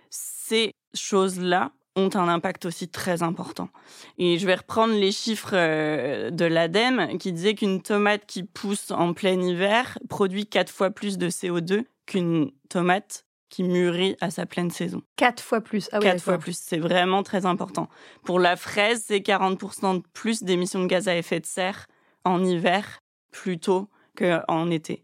ces 0.10 0.74
choses-là 0.94 1.72
ont 1.96 2.10
un 2.16 2.28
impact 2.28 2.66
aussi 2.66 2.88
très 2.88 3.22
important. 3.22 3.70
Et 4.18 4.38
je 4.38 4.46
vais 4.46 4.56
reprendre 4.56 4.94
les 4.94 5.12
chiffres 5.12 5.52
euh, 5.54 6.30
de 6.32 6.46
l'ADEME 6.46 7.18
qui 7.18 7.34
disait 7.34 7.54
qu'une 7.54 7.82
tomate 7.82 8.26
qui 8.26 8.44
pousse 8.44 8.92
en 8.92 9.14
plein 9.14 9.40
hiver 9.42 9.98
produit 10.10 10.46
quatre 10.46 10.72
fois 10.72 10.90
plus 10.90 11.18
de 11.18 11.30
CO2 11.30 11.84
qu'une 12.06 12.52
tomate 12.70 13.26
qui 13.52 13.64
mûrit 13.64 14.16
à 14.22 14.32
sa 14.32 14.48
pleine 14.48 14.72
saison. 14.72 15.04
Quatre 15.18 15.44
fois 15.44 15.62
plus. 15.62 15.90
Ah 15.92 16.00
Quatre 16.00 16.24
fois 16.24 16.40
plus. 16.40 16.58
C'est 16.58 16.80
vraiment 16.80 17.22
très 17.22 17.46
important. 17.46 17.90
Pour 18.24 18.40
la 18.40 18.56
fraise, 18.56 19.04
c'est 19.06 19.20
40% 19.20 19.98
de 19.98 20.04
plus 20.14 20.42
d'émissions 20.42 20.82
de 20.82 20.88
gaz 20.88 21.08
à 21.08 21.16
effet 21.16 21.40
de 21.40 21.46
serre 21.46 21.86
en 22.24 22.44
hiver 22.44 23.02
plutôt 23.32 23.90
qu'en 24.18 24.72
été. 24.72 25.04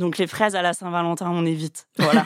Donc 0.00 0.16
les 0.16 0.26
fraises 0.26 0.56
à 0.56 0.62
la 0.62 0.72
Saint-Valentin, 0.72 1.30
on 1.30 1.44
évite. 1.44 1.86
Voilà. 1.98 2.24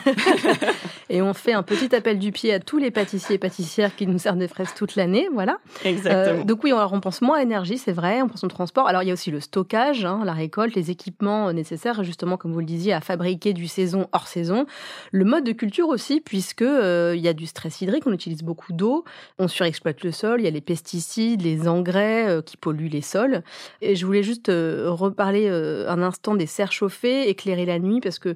et 1.09 1.21
on 1.21 1.33
fait 1.33 1.51
un 1.51 1.61
petit 1.61 1.93
appel 1.93 2.19
du 2.19 2.31
pied 2.31 2.53
à 2.53 2.61
tous 2.61 2.77
les 2.77 2.89
pâtissiers 2.89 3.35
et 3.35 3.37
pâtissières 3.37 3.97
qui 3.97 4.07
nous 4.07 4.17
servent 4.17 4.37
des 4.37 4.47
fraises 4.47 4.73
toute 4.73 4.95
l'année. 4.95 5.27
Voilà. 5.33 5.57
Exactement. 5.83 6.41
Euh, 6.41 6.43
donc 6.45 6.63
oui, 6.63 6.71
on, 6.71 7.01
pense 7.01 7.21
moins 7.21 7.35
à 7.35 7.39
l'énergie, 7.41 7.77
c'est 7.77 7.91
vrai, 7.91 8.21
on 8.21 8.29
pense 8.29 8.45
au 8.45 8.47
transport. 8.47 8.87
Alors 8.87 9.03
il 9.03 9.07
y 9.07 9.09
a 9.09 9.13
aussi 9.13 9.29
le 9.29 9.41
stockage, 9.41 10.05
hein, 10.05 10.21
la 10.23 10.31
récolte, 10.31 10.73
les 10.73 10.89
équipements 10.89 11.51
nécessaires, 11.51 12.01
justement, 12.05 12.37
comme 12.37 12.53
vous 12.53 12.61
le 12.61 12.65
disiez, 12.65 12.93
à 12.93 13.01
fabriquer 13.01 13.51
du 13.51 13.67
saison 13.67 14.07
hors 14.13 14.29
saison. 14.29 14.65
Le 15.11 15.25
mode 15.25 15.43
de 15.43 15.51
culture 15.51 15.89
aussi, 15.89 16.21
puisque 16.21 16.61
euh, 16.61 17.13
il 17.17 17.21
y 17.21 17.27
a 17.27 17.33
du 17.33 17.45
stress 17.45 17.81
hydrique, 17.81 18.07
on 18.07 18.13
utilise 18.13 18.41
beaucoup 18.41 18.71
d'eau, 18.71 19.03
on 19.37 19.49
surexploite 19.49 20.01
le 20.05 20.13
sol, 20.13 20.39
il 20.39 20.45
y 20.45 20.47
a 20.47 20.51
les 20.51 20.61
pesticides, 20.61 21.41
les 21.41 21.67
engrais 21.67 22.29
euh, 22.29 22.41
qui 22.41 22.55
polluent 22.55 22.87
les 22.87 23.01
sols. 23.01 23.43
Et 23.81 23.97
je 23.97 24.05
voulais 24.05 24.23
juste 24.23 24.47
reparler 24.47 25.49
un 25.49 26.01
instant 26.01 26.35
des 26.35 26.45
serres 26.45 26.71
chauffées, 26.71 27.27
la 27.65 27.79
nuit, 27.79 28.01
parce 28.01 28.19
que 28.19 28.35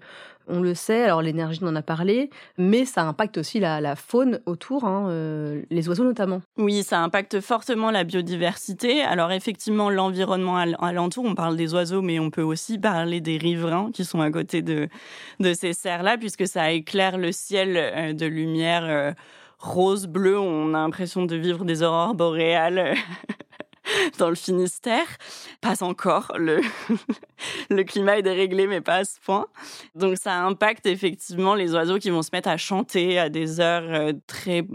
on 0.50 0.62
le 0.62 0.74
sait, 0.74 1.03
alors 1.03 1.21
l'énergie, 1.21 1.59
on 1.62 1.67
en 1.67 1.75
a 1.75 1.81
parlé, 1.81 2.29
mais 2.57 2.83
ça 2.86 3.03
impacte 3.03 3.38
aussi 3.38 3.59
la, 3.59 3.95
faune 3.95 4.39
autour, 4.45 4.83
hein, 4.86 5.07
euh, 5.09 5.62
les 5.69 5.88
oiseaux 5.88 6.03
notamment. 6.03 6.41
Oui, 6.57 6.83
ça 6.83 7.01
impacte 7.01 7.39
fortement 7.39 7.91
la 7.91 8.03
biodiversité. 8.03 9.01
Alors 9.01 9.31
effectivement, 9.31 9.89
l'environnement 9.89 10.57
alentour, 10.57 11.25
on 11.25 11.36
parle 11.36 11.55
des 11.55 11.74
oiseaux, 11.74 12.01
mais 12.01 12.19
on 12.19 12.31
peut 12.31 12.41
aussi 12.41 12.79
parler 12.79 13.21
des 13.21 13.38
riverains 13.38 13.91
qui 13.93 14.03
sont 14.03 14.21
à 14.21 14.31
côté 14.31 14.62
de, 14.62 14.89
de 15.39 15.53
ces 15.53 15.74
serres-là, 15.74 16.17
puisque 16.17 16.48
ça 16.48 16.71
éclaire 16.71 17.17
le 17.17 17.31
ciel 17.31 17.77
euh, 17.77 18.13
de 18.13 18.25
lumière 18.25 18.86
euh, 18.86 19.12
rose, 19.59 20.07
bleu. 20.07 20.39
On 20.39 20.74
a 20.74 20.79
l'impression 20.79 21.25
de 21.25 21.36
vivre 21.36 21.63
des 21.63 21.83
aurores 21.83 22.15
boréales. 22.15 22.95
dans 24.17 24.29
le 24.29 24.36
Finistère. 24.36 25.05
Pas 25.62 25.84
encore. 25.84 26.31
Le, 26.38 26.62
le 27.69 27.84
climat 27.84 28.17
est 28.17 28.24
déréglé, 28.24 28.67
mais 28.67 28.81
pas 28.81 28.96
à 28.96 29.05
ce 29.05 29.19
point. 29.19 29.48
Donc 29.96 30.17
ça 30.17 30.41
impacte 30.41 30.86
effectivement 30.86 31.55
les 31.55 31.74
oiseaux 31.74 32.00
qui 32.00 32.10
vont 32.10 32.22
se 32.22 32.29
mettre 32.34 32.50
à 32.50 32.58
chanter 32.58 33.19
à 33.19 33.29
des 33.29 33.60
heures 33.60 33.84
euh, 33.88 34.13
très 34.27 34.65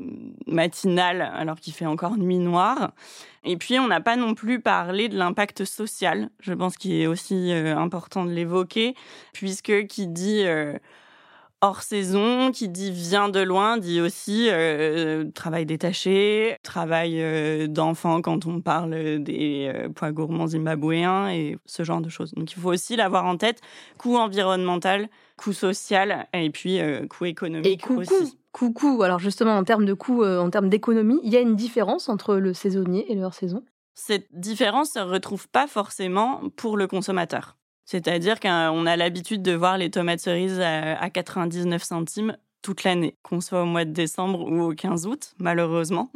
matinales, 0.47 1.23
alors 1.35 1.59
qu'il 1.59 1.75
fait 1.75 1.87
encore 1.87 2.17
nuit 2.17 2.39
noire. 2.39 2.93
Et 3.47 3.59
puis, 3.59 3.79
on 3.79 3.89
n'a 3.89 4.01
pas 4.01 4.17
non 4.17 4.35
plus 4.35 4.61
parlé 4.61 5.09
de 5.09 5.19
l'impact 5.19 5.65
social. 5.65 6.31
Je 6.41 6.55
pense 6.55 6.77
qu'il 6.77 6.93
est 6.93 7.07
aussi 7.07 7.53
euh, 7.53 7.77
important 7.77 8.25
de 8.25 8.31
l'évoquer, 8.31 8.95
puisque 9.33 9.87
qui 9.87 10.07
dit... 10.07 10.43
Euh, 10.45 10.75
hors 11.65 11.83
saison, 11.83 12.53
qui 12.53 12.69
dit 12.69 12.91
vient 12.91 13.31
de 13.31 13.41
loin, 13.41 13.79
dit 13.79 14.01
aussi 14.03 14.49
euh, 14.51 15.25
travail 15.35 15.65
détaché, 15.65 16.59
travail 16.63 17.23
euh, 17.23 17.67
d'enfant 17.67 18.21
quand 18.21 18.45
on 18.47 18.61
parle 18.61 19.19
des 19.21 19.73
euh, 19.75 19.89
poids 19.89 20.13
gourmands 20.13 20.49
zimbabwéens 20.49 21.31
et 21.31 21.57
ce 21.65 21.83
genre 21.83 22.03
de 22.03 22.11
choses. 22.11 22.33
Donc 22.35 22.53
il 22.53 22.61
faut 22.61 22.71
aussi 22.71 22.97
l'avoir 22.97 23.25
en 23.25 23.39
tête, 23.39 23.63
coût 23.97 24.17
environnemental, 24.17 25.09
coût 25.39 25.55
social 25.55 26.27
et 26.35 26.51
puis 26.51 26.81
coût 27.09 27.25
économique 27.25 27.67
et 27.67 27.77
coût, 27.79 27.97
aussi. 28.01 28.39
Coût, 28.53 29.03
Alors 29.03 29.19
justement, 29.19 29.57
en 29.57 29.65
termes 29.65 29.87
de 29.87 29.95
coût, 29.95 30.23
en 30.23 30.51
termes 30.51 30.69
d'économie, 30.69 31.19
il 31.25 31.33
y 31.33 31.37
a 31.37 31.41
une 31.41 31.57
différence 31.57 32.11
entre 32.11 32.37
le 32.37 32.53
saisonnier 32.53 33.11
et 33.11 33.15
le 33.15 33.23
hors 33.23 33.35
saison? 33.35 33.65
Cette 33.95 34.29
différence 34.33 34.95
ne 34.97 35.01
se 35.01 35.07
retrouve 35.07 35.49
pas 35.49 35.67
forcément 35.67 36.43
pour 36.57 36.77
le 36.77 36.87
consommateur. 36.87 37.57
C'est-à-dire 37.85 38.41
qu'on 38.41 38.87
a 38.87 38.97
l'habitude 38.97 39.43
de 39.43 39.53
voir 39.53 39.79
les 39.79 39.91
tomates 39.91 40.21
cerises 40.21 40.61
à 40.61 41.11
99 41.11 41.83
centimes 41.83 42.37
toute 42.65 42.83
l'année, 42.83 43.15
qu'on 43.23 43.43
soit 43.43 43.63
au 43.63 43.67
mois 43.67 43.85
de 43.85 43.93
décembre 43.93 44.51
ou 44.51 44.63
au 44.63 44.75
15 44.75 45.07
août, 45.07 45.35
malheureusement. 45.39 46.11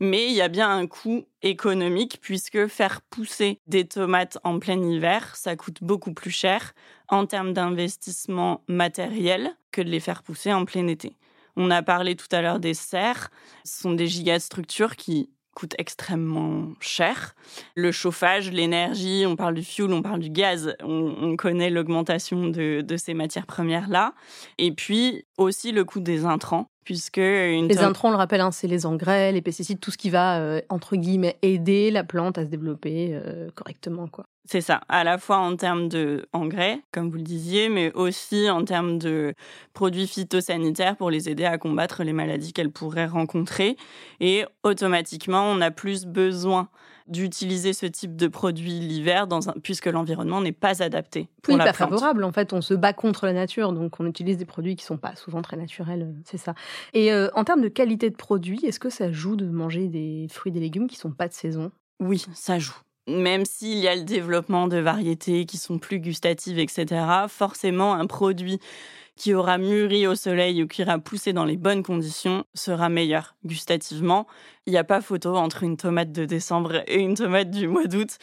Mais 0.00 0.26
il 0.26 0.32
y 0.32 0.40
a 0.40 0.48
bien 0.48 0.70
un 0.70 0.86
coût 0.86 1.26
économique 1.42 2.18
puisque 2.22 2.66
faire 2.66 3.02
pousser 3.02 3.60
des 3.66 3.86
tomates 3.86 4.38
en 4.42 4.58
plein 4.58 4.82
hiver, 4.82 5.36
ça 5.36 5.54
coûte 5.54 5.78
beaucoup 5.82 6.14
plus 6.14 6.30
cher 6.30 6.72
en 7.08 7.26
termes 7.26 7.52
d'investissement 7.52 8.62
matériel 8.68 9.50
que 9.70 9.82
de 9.82 9.90
les 9.90 10.00
faire 10.00 10.22
pousser 10.22 10.50
en 10.50 10.64
plein 10.64 10.86
été. 10.86 11.14
On 11.56 11.70
a 11.70 11.82
parlé 11.82 12.16
tout 12.16 12.34
à 12.34 12.40
l'heure 12.40 12.58
des 12.58 12.72
serres. 12.72 13.30
Ce 13.64 13.82
sont 13.82 13.92
des 13.92 14.06
gigastructures 14.06 14.96
qui 14.96 15.28
coûte 15.54 15.74
extrêmement 15.78 16.72
cher. 16.80 17.34
Le 17.74 17.92
chauffage, 17.92 18.50
l'énergie, 18.50 19.24
on 19.26 19.36
parle 19.36 19.54
du 19.54 19.64
fuel, 19.64 19.92
on 19.92 20.02
parle 20.02 20.20
du 20.20 20.30
gaz, 20.30 20.74
on, 20.82 21.36
connaît 21.36 21.70
l'augmentation 21.70 22.48
de, 22.48 22.84
ces 22.96 23.14
matières 23.14 23.46
premières-là. 23.46 24.14
Et 24.58 24.72
puis 24.72 25.24
aussi 25.36 25.72
le 25.72 25.84
coût 25.84 26.00
des 26.00 26.24
intrants. 26.24 26.71
Puisque 26.84 27.16
les 27.16 27.78
intrants, 27.78 28.08
on 28.08 28.10
le 28.10 28.16
rappelle, 28.16 28.40
hein, 28.40 28.50
c'est 28.50 28.66
les 28.66 28.86
engrais, 28.86 29.30
les 29.30 29.42
pesticides, 29.42 29.78
tout 29.78 29.92
ce 29.92 29.98
qui 29.98 30.10
va 30.10 30.40
euh, 30.40 30.60
entre 30.68 30.96
guillemets 30.96 31.38
aider 31.42 31.90
la 31.92 32.02
plante 32.02 32.38
à 32.38 32.42
se 32.42 32.48
développer 32.48 33.10
euh, 33.12 33.48
correctement, 33.54 34.08
quoi. 34.08 34.26
C'est 34.44 34.60
ça, 34.60 34.80
à 34.88 35.04
la 35.04 35.18
fois 35.18 35.36
en 35.36 35.54
termes 35.54 35.88
d'engrais, 35.88 36.80
comme 36.90 37.10
vous 37.10 37.16
le 37.16 37.22
disiez, 37.22 37.68
mais 37.68 37.92
aussi 37.92 38.50
en 38.50 38.64
termes 38.64 38.98
de 38.98 39.34
produits 39.72 40.08
phytosanitaires 40.08 40.96
pour 40.96 41.10
les 41.10 41.28
aider 41.28 41.44
à 41.44 41.58
combattre 41.58 42.02
les 42.02 42.12
maladies 42.12 42.52
qu'elles 42.52 42.72
pourraient 42.72 43.06
rencontrer. 43.06 43.76
Et 44.18 44.44
automatiquement, 44.64 45.44
on 45.44 45.60
a 45.60 45.70
plus 45.70 46.06
besoin 46.06 46.68
d'utiliser 47.12 47.72
ce 47.72 47.86
type 47.86 48.16
de 48.16 48.26
produit 48.26 48.80
l'hiver 48.80 49.28
puisque 49.62 49.86
l'environnement 49.86 50.40
n'est 50.40 50.52
pas 50.52 50.82
adapté 50.82 51.28
pour 51.42 51.54
oui, 51.54 51.58
pas 51.58 51.72
favorable. 51.72 52.24
En 52.24 52.32
fait 52.32 52.52
on 52.52 52.60
se 52.60 52.74
bat 52.74 52.92
contre 52.92 53.26
la 53.26 53.32
nature 53.32 53.72
donc 53.72 54.00
on 54.00 54.06
utilise 54.06 54.38
des 54.38 54.44
produits 54.44 54.74
qui 54.74 54.84
sont 54.84 54.96
pas 54.96 55.14
souvent 55.14 55.42
très 55.42 55.56
naturels 55.56 56.02
euh, 56.02 56.20
c'est 56.24 56.38
ça. 56.38 56.54
Et 56.94 57.12
euh, 57.12 57.28
en 57.34 57.44
termes 57.44 57.62
de 57.62 57.68
qualité 57.68 58.10
de 58.10 58.16
produit 58.16 58.64
est-ce 58.64 58.80
que 58.80 58.90
ça 58.90 59.12
joue 59.12 59.36
de 59.36 59.46
manger 59.46 59.88
des 59.88 60.26
fruits 60.30 60.50
et 60.50 60.54
des 60.54 60.60
légumes 60.60 60.88
qui 60.88 60.96
sont 60.96 61.12
pas 61.12 61.28
de 61.28 61.34
saison? 61.34 61.70
Oui 62.00 62.24
ça 62.34 62.58
joue. 62.58 62.76
Même 63.08 63.44
s'il 63.44 63.78
y 63.78 63.88
a 63.88 63.96
le 63.96 64.04
développement 64.04 64.68
de 64.68 64.78
variétés 64.78 65.44
qui 65.44 65.58
sont 65.58 65.78
plus 65.78 65.98
gustatives, 65.98 66.60
etc., 66.60 67.04
forcément 67.28 67.94
un 67.94 68.06
produit 68.06 68.60
qui 69.16 69.34
aura 69.34 69.58
mûri 69.58 70.06
au 70.06 70.14
soleil 70.14 70.62
ou 70.62 70.66
qui 70.66 70.82
aura 70.82 70.98
poussé 70.98 71.32
dans 71.32 71.44
les 71.44 71.56
bonnes 71.56 71.82
conditions 71.82 72.44
sera 72.54 72.88
meilleur 72.88 73.34
gustativement. 73.44 74.26
Il 74.66 74.72
n'y 74.72 74.78
a 74.78 74.84
pas 74.84 75.00
photo 75.00 75.36
entre 75.36 75.62
une 75.62 75.76
tomate 75.76 76.12
de 76.12 76.24
décembre 76.24 76.82
et 76.86 77.00
une 77.00 77.14
tomate 77.14 77.50
du 77.50 77.68
mois 77.68 77.86
d'août 77.86 78.18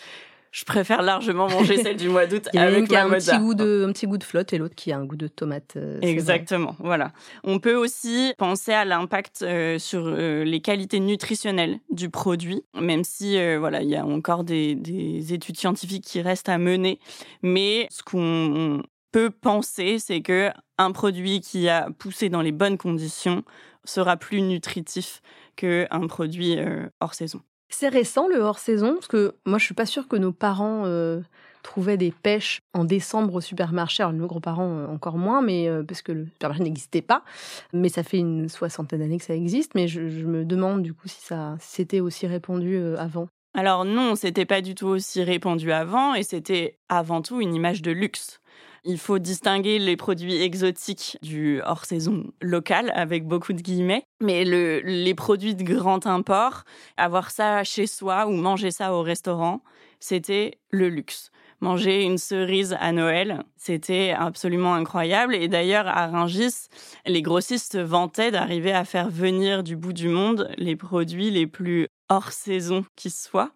je 0.52 0.66
préfère 0.66 1.02
largement 1.02 1.48
manger 1.48 1.82
celle 1.82 1.98
du 1.98 2.10
mois 2.10 2.26
d'août 2.26 2.50
avec 2.56 2.88
qui 2.88 2.96
a 2.96 3.06
un 3.06 3.10
petit, 3.10 3.38
goût 3.38 3.54
de, 3.54 3.86
un 3.88 3.92
petit 3.92 4.08
goût 4.08 4.18
de 4.18 4.24
flotte 4.24 4.52
et 4.54 4.58
l'autre 4.58 4.76
qui 4.76 4.92
a 4.92 4.98
un 4.98 5.06
goût 5.06 5.16
de 5.16 5.28
tomate. 5.28 5.76
Euh, 5.76 6.00
Exactement, 6.02 6.76
voilà. 6.80 7.12
On 7.44 7.60
peut 7.60 7.76
aussi 7.76 8.34
penser 8.38 8.72
à 8.72 8.86
l'impact 8.86 9.44
euh, 9.44 9.78
sur 9.78 10.04
euh, 10.06 10.44
les 10.44 10.62
qualités 10.62 11.00
nutritionnelles 11.00 11.80
du 11.92 12.10
produit, 12.10 12.64
même 12.80 13.04
si 13.04 13.38
voilà, 13.58 13.82
il 13.82 13.90
y 13.90 13.96
a 13.96 14.06
encore 14.06 14.44
des, 14.44 14.76
des, 14.76 15.34
études 15.34 15.58
scientifiques 15.58 16.04
qui 16.04 16.22
restent 16.22 16.50
à 16.50 16.58
mener. 16.58 17.00
Mais 17.44 17.88
ce 17.92 18.02
qu'on 18.04 18.82
peut 19.12 19.30
penser, 19.30 20.00
c'est 20.00 20.22
que 20.22 20.52
un 20.78 20.92
produit 20.92 21.42
qui 21.42 21.70
a 21.70 21.90
poussé 21.98 22.30
dans 22.30 22.42
les 22.42 22.52
bonnes 22.52 22.78
conditions 22.78 23.44
sera 23.86 24.18
plus 24.18 24.42
nutritif 24.42 25.22
qu'un 25.56 26.08
produit 26.08 26.58
hors 27.00 27.14
saison. 27.14 27.42
C'est 27.70 27.88
récent 27.88 28.28
le 28.28 28.40
hors-saison 28.40 28.96
Parce 28.96 29.08
que 29.08 29.36
moi, 29.46 29.60
je 29.60 29.66
suis 29.66 29.76
pas 29.76 29.86
sûre 29.86 30.08
que 30.08 30.16
nos 30.16 30.32
parents 30.32 30.84
euh, 30.86 31.22
trouvaient 31.62 31.98
des 31.98 32.12
pêches 32.12 32.62
en 32.74 32.84
décembre 32.84 33.36
au 33.36 33.42
supermarché. 33.42 34.02
Alors, 34.02 34.14
nos 34.14 34.26
grands-parents 34.26 34.70
euh, 34.70 34.88
encore 34.88 35.18
moins, 35.18 35.42
mais 35.42 35.68
euh, 35.68 35.84
parce 35.84 36.02
que 36.02 36.12
le 36.12 36.26
supermarché 36.26 36.64
n'existait 36.64 37.04
pas. 37.04 37.24
Mais 37.72 37.90
ça 37.90 38.02
fait 38.02 38.18
une 38.18 38.50
soixantaine 38.50 39.00
d'années 39.00 39.20
que 39.20 39.24
ça 39.24 39.36
existe. 39.36 39.76
Mais 39.76 39.88
je, 39.88 40.02
me 40.02 40.46
demande 40.46 40.82
du 40.82 40.94
coup 40.94 41.08
si 41.08 41.22
ça 41.22 41.56
c'était 41.60 42.00
aussi 42.00 42.26
répandu 42.28 42.78
avant. 42.98 43.28
Alors 43.54 43.86
non, 43.86 44.16
c'était 44.16 44.46
pas 44.46 44.62
du 44.62 44.76
tout 44.76 44.88
aussi 44.88 45.24
répandu 45.24 45.72
avant, 45.72 46.14
et 46.14 46.24
c'était 46.24 46.78
avant 46.88 47.22
tout 47.22 47.42
une 47.42 47.56
image 47.56 47.82
de 47.82 47.92
luxe. 47.92 48.42
Il 48.84 48.98
faut 48.98 49.20
distinguer 49.20 49.80
les 49.80 49.98
produits 49.98 50.42
exotiques 50.42 51.18
du 51.22 51.62
hors-saison 51.64 52.26
local, 52.42 52.92
avec 52.96 53.26
beaucoup 53.26 53.54
de 53.54 53.62
guillemets. 53.62 54.04
Mais 54.22 54.44
les 54.46 55.14
produits 55.14 55.56
de 55.56 55.64
grand 55.64 56.08
import, 56.08 56.64
avoir 56.98 57.32
ça 57.32 57.64
chez 57.64 57.88
soi 57.88 58.28
ou 58.28 58.32
manger 58.32 58.72
ça 58.72 58.94
au 58.94 59.02
restaurant, 59.02 59.62
c'était 60.00 60.58
le 60.72 60.90
luxe. 60.90 61.32
Manger 61.62 62.04
une 62.04 62.18
cerise 62.18 62.78
à 62.80 62.94
Noël, 62.94 63.44
c'était 63.58 64.16
absolument 64.18 64.76
incroyable. 64.76 65.36
Et 65.36 65.50
d'ailleurs, 65.50 65.88
à 65.88 66.08
Rungis, 66.08 66.70
les 67.06 67.22
grossistes 67.22 67.78
vantaient 67.78 68.32
d'arriver 68.32 68.72
à 68.72 68.86
faire 68.86 69.10
venir 69.10 69.62
du 69.62 69.76
bout 69.76 69.92
du 69.92 70.08
monde 70.08 70.50
les 70.58 70.78
produits 70.78 71.32
les 71.32 71.48
plus 71.48 71.88
hors 72.08 72.32
saison 72.32 72.86
qui 72.96 73.10
soient. 73.10 73.52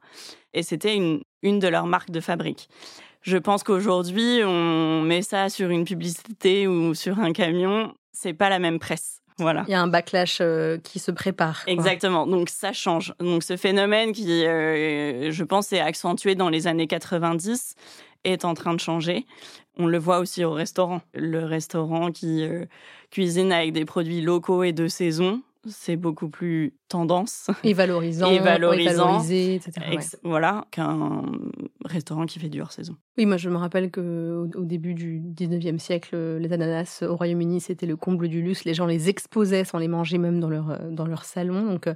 Et 0.53 0.63
c'était 0.63 0.97
une 0.97 1.59
de 1.59 1.67
leurs 1.69 1.87
marques 1.87 2.11
de 2.11 2.19
fabrique. 2.19 2.67
Je 3.23 3.37
pense 3.37 3.63
qu'aujourd'hui, 3.63 4.41
on 4.45 5.01
met 5.01 5.21
ça 5.21 5.49
sur 5.49 5.69
une 5.69 5.85
publicité 5.85 6.67
ou 6.67 6.93
sur 6.93 7.19
un 7.19 7.31
camion, 7.31 7.93
c'est 8.11 8.33
pas 8.33 8.49
la 8.49 8.59
même 8.59 8.79
presse. 8.79 9.21
Voilà. 9.39 9.63
Il 9.67 9.71
y 9.71 9.73
a 9.73 9.81
un 9.81 9.87
backlash 9.87 10.39
euh, 10.41 10.77
qui 10.77 10.99
se 10.99 11.09
prépare. 11.09 11.63
Exactement. 11.65 12.27
Donc 12.27 12.49
ça 12.49 12.73
change. 12.73 13.13
Donc 13.19 13.43
ce 13.43 13.57
phénomène 13.57 14.11
qui, 14.11 14.45
euh, 14.45 15.31
je 15.31 15.43
pense, 15.43 15.73
est 15.73 15.79
accentué 15.79 16.35
dans 16.35 16.49
les 16.49 16.67
années 16.67 16.85
90 16.85 17.75
est 18.25 18.45
en 18.45 18.53
train 18.53 18.73
de 18.73 18.79
changer. 18.79 19.25
On 19.77 19.87
le 19.87 19.97
voit 19.97 20.19
aussi 20.19 20.43
au 20.43 20.51
restaurant. 20.51 21.01
Le 21.13 21.45
restaurant 21.45 22.11
qui 22.11 22.43
euh, 22.43 22.65
cuisine 23.09 23.51
avec 23.51 23.73
des 23.73 23.85
produits 23.85 24.21
locaux 24.21 24.63
et 24.63 24.71
de 24.71 24.87
saison, 24.87 25.41
c'est 25.67 25.95
beaucoup 25.95 26.29
plus 26.29 26.75
tendance. 26.89 27.49
Et 27.63 27.73
valorisant. 27.73 28.27
Et 28.31 28.39
valorisant. 28.39 29.21
etc. 29.23 29.71
Voilà, 30.23 30.65
qu'un 30.71 31.23
restaurant 31.85 32.25
qui 32.25 32.39
fait 32.39 32.49
du 32.49 32.61
hors-saison. 32.61 32.95
Oui, 33.17 33.25
moi 33.25 33.37
je 33.37 33.49
me 33.49 33.57
rappelle 33.57 33.91
qu'au 33.91 34.01
au 34.01 34.65
début 34.65 34.93
du 34.93 35.19
19e 35.19 35.77
siècle, 35.77 36.15
les 36.39 36.51
ananas 36.51 37.03
au 37.07 37.15
Royaume-Uni, 37.15 37.61
c'était 37.61 37.85
le 37.85 37.95
comble 37.95 38.27
du 38.27 38.41
luxe. 38.41 38.65
Les 38.65 38.73
gens 38.73 38.85
les 38.85 39.09
exposaient 39.09 39.63
sans 39.63 39.77
les 39.77 39.87
manger 39.87 40.17
même 40.17 40.39
dans 40.39 40.49
leur, 40.49 40.79
dans 40.91 41.05
leur 41.05 41.23
salon. 41.23 41.65
Donc, 41.65 41.87
euh, 41.87 41.93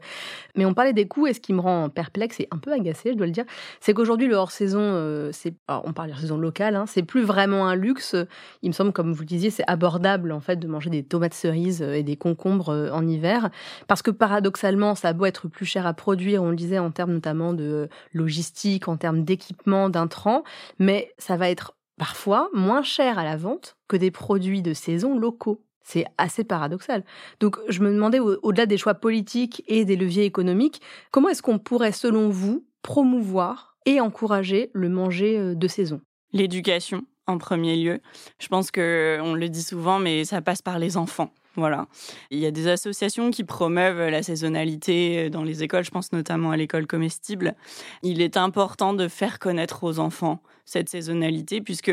mais 0.55 0.65
on 0.65 0.73
parlait 0.73 0.93
des 0.93 1.07
coûts 1.07 1.27
et 1.27 1.33
ce 1.33 1.39
qui 1.39 1.53
me 1.53 1.59
rend 1.59 1.89
perplexe 1.89 2.39
et 2.39 2.47
un 2.51 2.57
peu 2.57 2.71
agacé, 2.71 3.11
je 3.11 3.17
dois 3.17 3.25
le 3.25 3.31
dire, 3.31 3.45
c'est 3.79 3.93
qu'aujourd'hui 3.93 4.27
le 4.27 4.35
hors-saison, 4.35 4.81
euh, 4.81 5.29
c'est, 5.31 5.55
on 5.67 5.93
parle 5.93 6.09
de 6.09 6.13
hors-saison 6.13 6.37
locale, 6.37 6.75
hein, 6.75 6.85
c'est 6.87 7.03
plus 7.03 7.23
vraiment 7.23 7.67
un 7.67 7.75
luxe. 7.75 8.15
Il 8.61 8.69
me 8.69 8.73
semble, 8.73 8.93
comme 8.93 9.13
vous 9.13 9.21
le 9.21 9.27
disiez, 9.27 9.49
c'est 9.49 9.65
abordable 9.67 10.31
en 10.31 10.39
fait 10.39 10.57
de 10.57 10.67
manger 10.67 10.89
des 10.89 11.03
tomates 11.03 11.33
cerises 11.33 11.81
et 11.81 12.03
des 12.03 12.15
concombres 12.15 12.89
en 12.93 13.07
hiver. 13.07 13.49
Parce 13.87 14.01
que 14.01 14.11
paradoxalement, 14.11 14.95
ça 14.95 15.09
a 15.09 15.13
beau 15.13 15.25
être 15.25 15.47
plus 15.47 15.65
cher 15.65 15.85
à 15.85 15.93
produire, 15.93 16.43
on 16.43 16.49
le 16.49 16.55
disait 16.55 16.79
en 16.79 16.91
termes 16.91 17.13
notamment 17.13 17.53
de 17.53 17.89
logistique, 18.13 18.87
en 18.87 18.97
termes 18.97 19.23
d'équipement, 19.23 19.89
d'intrants, 19.89 20.43
mais 20.79 21.13
ça 21.17 21.37
va 21.37 21.49
être 21.49 21.73
parfois 21.97 22.49
moins 22.53 22.83
cher 22.83 23.19
à 23.19 23.23
la 23.23 23.37
vente 23.37 23.77
que 23.87 23.97
des 23.97 24.11
produits 24.11 24.61
de 24.61 24.73
saison 24.73 25.17
locaux. 25.17 25.63
C'est 25.83 26.05
assez 26.17 26.43
paradoxal. 26.43 27.03
Donc 27.39 27.57
je 27.69 27.81
me 27.81 27.91
demandais, 27.91 28.19
au-delà 28.19 28.65
des 28.65 28.77
choix 28.77 28.93
politiques 28.93 29.63
et 29.67 29.85
des 29.85 29.95
leviers 29.95 30.25
économiques, 30.25 30.81
comment 31.11 31.29
est-ce 31.29 31.41
qu'on 31.41 31.59
pourrait, 31.59 31.93
selon 31.93 32.29
vous, 32.29 32.65
promouvoir 32.81 33.77
et 33.85 34.01
encourager 34.01 34.69
le 34.73 34.89
manger 34.89 35.37
euh, 35.37 35.55
de 35.55 35.67
saison? 35.67 36.01
L'éducation, 36.33 37.05
en 37.25 37.37
premier 37.37 37.77
lieu. 37.77 37.99
Je 38.39 38.47
pense 38.47 38.71
que 38.71 39.19
on 39.21 39.33
le 39.33 39.49
dit 39.49 39.63
souvent, 39.63 39.99
mais 39.99 40.25
ça 40.25 40.41
passe 40.41 40.61
par 40.61 40.79
les 40.79 40.97
enfants. 40.97 41.33
Voilà. 41.57 41.87
Il 42.29 42.37
y 42.37 42.45
a 42.45 42.51
des 42.51 42.67
associations 42.67 43.31
qui 43.31 43.43
promeuvent 43.43 44.09
la 44.09 44.21
saisonnalité 44.21 45.29
dans 45.31 45.43
les 45.43 45.63
écoles, 45.63 45.83
je 45.83 45.91
pense 45.91 46.13
notamment 46.13 46.51
à 46.51 46.57
l'école 46.57 46.85
comestible. 46.85 47.55
Il 48.03 48.21
est 48.21 48.37
important 48.37 48.93
de 48.93 49.07
faire 49.07 49.39
connaître 49.39 49.83
aux 49.83 49.97
enfants 49.97 50.39
cette 50.65 50.89
saisonnalité 50.89 51.59
puisque 51.61 51.91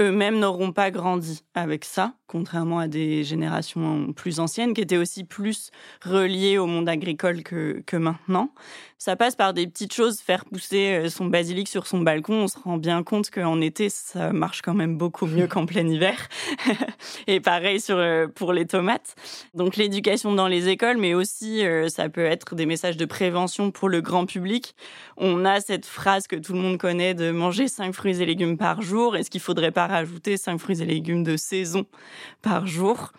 eux-mêmes 0.00 0.40
n'auront 0.40 0.72
pas 0.72 0.90
grandi 0.90 1.44
avec 1.54 1.84
ça, 1.84 2.14
contrairement 2.26 2.80
à 2.80 2.88
des 2.88 3.22
générations 3.22 4.12
plus 4.12 4.40
anciennes 4.40 4.74
qui 4.74 4.80
étaient 4.80 4.96
aussi 4.96 5.22
plus 5.22 5.70
reliées 6.02 6.58
au 6.58 6.66
monde 6.66 6.88
agricole 6.88 7.44
que, 7.44 7.82
que 7.86 7.96
maintenant. 7.96 8.50
Ça 9.04 9.16
passe 9.16 9.36
par 9.36 9.52
des 9.52 9.66
petites 9.66 9.92
choses, 9.92 10.20
faire 10.20 10.46
pousser 10.46 10.94
euh, 10.94 11.10
son 11.10 11.26
basilic 11.26 11.68
sur 11.68 11.86
son 11.86 11.98
balcon. 11.98 12.44
On 12.44 12.48
se 12.48 12.58
rend 12.58 12.78
bien 12.78 13.02
compte 13.02 13.28
qu'en 13.28 13.60
été, 13.60 13.90
ça 13.90 14.32
marche 14.32 14.62
quand 14.62 14.72
même 14.72 14.96
beaucoup 14.96 15.26
mieux 15.26 15.46
qu'en 15.46 15.66
plein 15.66 15.86
hiver. 15.86 16.16
Et 17.26 17.38
pareil 17.40 17.82
sur, 17.82 17.98
euh, 17.98 18.28
pour 18.28 18.54
les 18.54 18.64
tomates. 18.64 19.14
Donc 19.52 19.76
l'éducation 19.76 20.32
dans 20.32 20.48
les 20.48 20.70
écoles, 20.70 20.96
mais 20.96 21.12
aussi 21.12 21.66
euh, 21.66 21.90
ça 21.90 22.08
peut 22.08 22.24
être 22.24 22.54
des 22.54 22.64
messages 22.64 22.96
de 22.96 23.04
prévention 23.04 23.70
pour 23.70 23.90
le 23.90 24.00
grand 24.00 24.24
public. 24.24 24.74
On 25.18 25.44
a 25.44 25.60
cette 25.60 25.84
phrase 25.84 26.26
que 26.26 26.36
tout 26.36 26.54
le 26.54 26.60
monde 26.60 26.78
connaît 26.78 27.12
de 27.12 27.30
manger 27.30 27.68
5 27.68 27.92
fruits 27.92 28.22
et 28.22 28.24
légumes 28.24 28.56
par 28.56 28.80
jour. 28.80 29.16
Est-ce 29.16 29.28
qu'il 29.28 29.42
faudrait 29.42 29.70
pas 29.70 29.86
rajouter 29.86 30.38
5 30.38 30.56
fruits 30.56 30.80
et 30.80 30.86
légumes 30.86 31.24
de 31.24 31.36
saison 31.36 31.84
par 32.40 32.66
jour? 32.66 33.12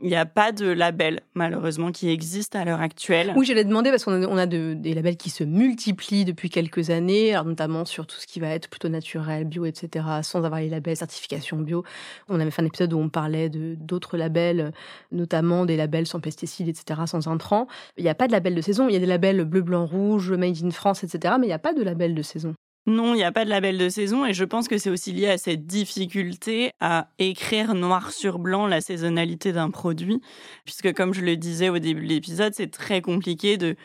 Il 0.00 0.08
n'y 0.08 0.16
a 0.16 0.26
pas 0.26 0.52
de 0.52 0.66
label, 0.66 1.20
malheureusement, 1.34 1.90
qui 1.90 2.08
existe 2.08 2.54
à 2.54 2.64
l'heure 2.64 2.80
actuelle. 2.80 3.32
Oui, 3.36 3.46
j'allais 3.46 3.64
demander 3.64 3.90
parce 3.90 4.04
qu'on 4.04 4.22
a, 4.22 4.26
on 4.26 4.36
a 4.36 4.46
des 4.46 4.94
labels 4.94 5.16
qui 5.16 5.30
se 5.30 5.44
multiplient 5.44 6.24
depuis 6.24 6.50
quelques 6.50 6.90
années, 6.90 7.38
notamment 7.44 7.84
sur 7.84 8.06
tout 8.06 8.16
ce 8.16 8.26
qui 8.26 8.40
va 8.40 8.48
être 8.48 8.68
plutôt 8.68 8.88
naturel, 8.88 9.44
bio, 9.44 9.64
etc., 9.64 10.06
sans 10.22 10.44
avoir 10.44 10.60
les 10.60 10.68
labels 10.68 10.96
certification 10.96 11.58
bio. 11.58 11.84
On 12.28 12.40
avait 12.40 12.50
fait 12.50 12.62
un 12.62 12.66
épisode 12.66 12.92
où 12.92 12.98
on 12.98 13.08
parlait 13.08 13.48
de 13.48 13.74
d'autres 13.74 14.16
labels, 14.16 14.72
notamment 15.12 15.64
des 15.64 15.76
labels 15.76 16.06
sans 16.06 16.20
pesticides, 16.20 16.68
etc., 16.68 17.00
sans 17.06 17.26
intrants. 17.28 17.66
Il 17.96 18.04
n'y 18.04 18.10
a 18.10 18.14
pas 18.14 18.26
de 18.26 18.32
label 18.32 18.54
de 18.54 18.60
saison. 18.60 18.88
Il 18.88 18.92
y 18.92 18.96
a 18.96 19.00
des 19.00 19.06
labels 19.06 19.44
bleu, 19.44 19.62
blanc, 19.62 19.86
rouge, 19.86 20.32
made 20.32 20.62
in 20.62 20.70
France, 20.70 21.04
etc., 21.04 21.34
mais 21.38 21.46
il 21.46 21.50
n'y 21.50 21.54
a 21.54 21.58
pas 21.58 21.72
de 21.72 21.82
label 21.82 22.14
de 22.14 22.22
saison. 22.22 22.54
Non, 22.88 23.12
il 23.12 23.18
n'y 23.18 23.22
a 23.22 23.32
pas 23.32 23.44
de 23.44 23.50
label 23.50 23.76
de 23.76 23.90
saison 23.90 24.24
et 24.24 24.32
je 24.32 24.44
pense 24.44 24.66
que 24.66 24.78
c'est 24.78 24.88
aussi 24.88 25.12
lié 25.12 25.28
à 25.28 25.36
cette 25.36 25.66
difficulté 25.66 26.72
à 26.80 27.10
écrire 27.18 27.74
noir 27.74 28.12
sur 28.12 28.38
blanc 28.38 28.66
la 28.66 28.80
saisonnalité 28.80 29.52
d'un 29.52 29.68
produit, 29.68 30.22
puisque 30.64 30.94
comme 30.94 31.12
je 31.12 31.20
le 31.20 31.36
disais 31.36 31.68
au 31.68 31.78
début 31.78 32.00
de 32.00 32.08
l'épisode, 32.08 32.54
c'est 32.54 32.70
très 32.70 33.02
compliqué 33.02 33.58
de 33.58 33.76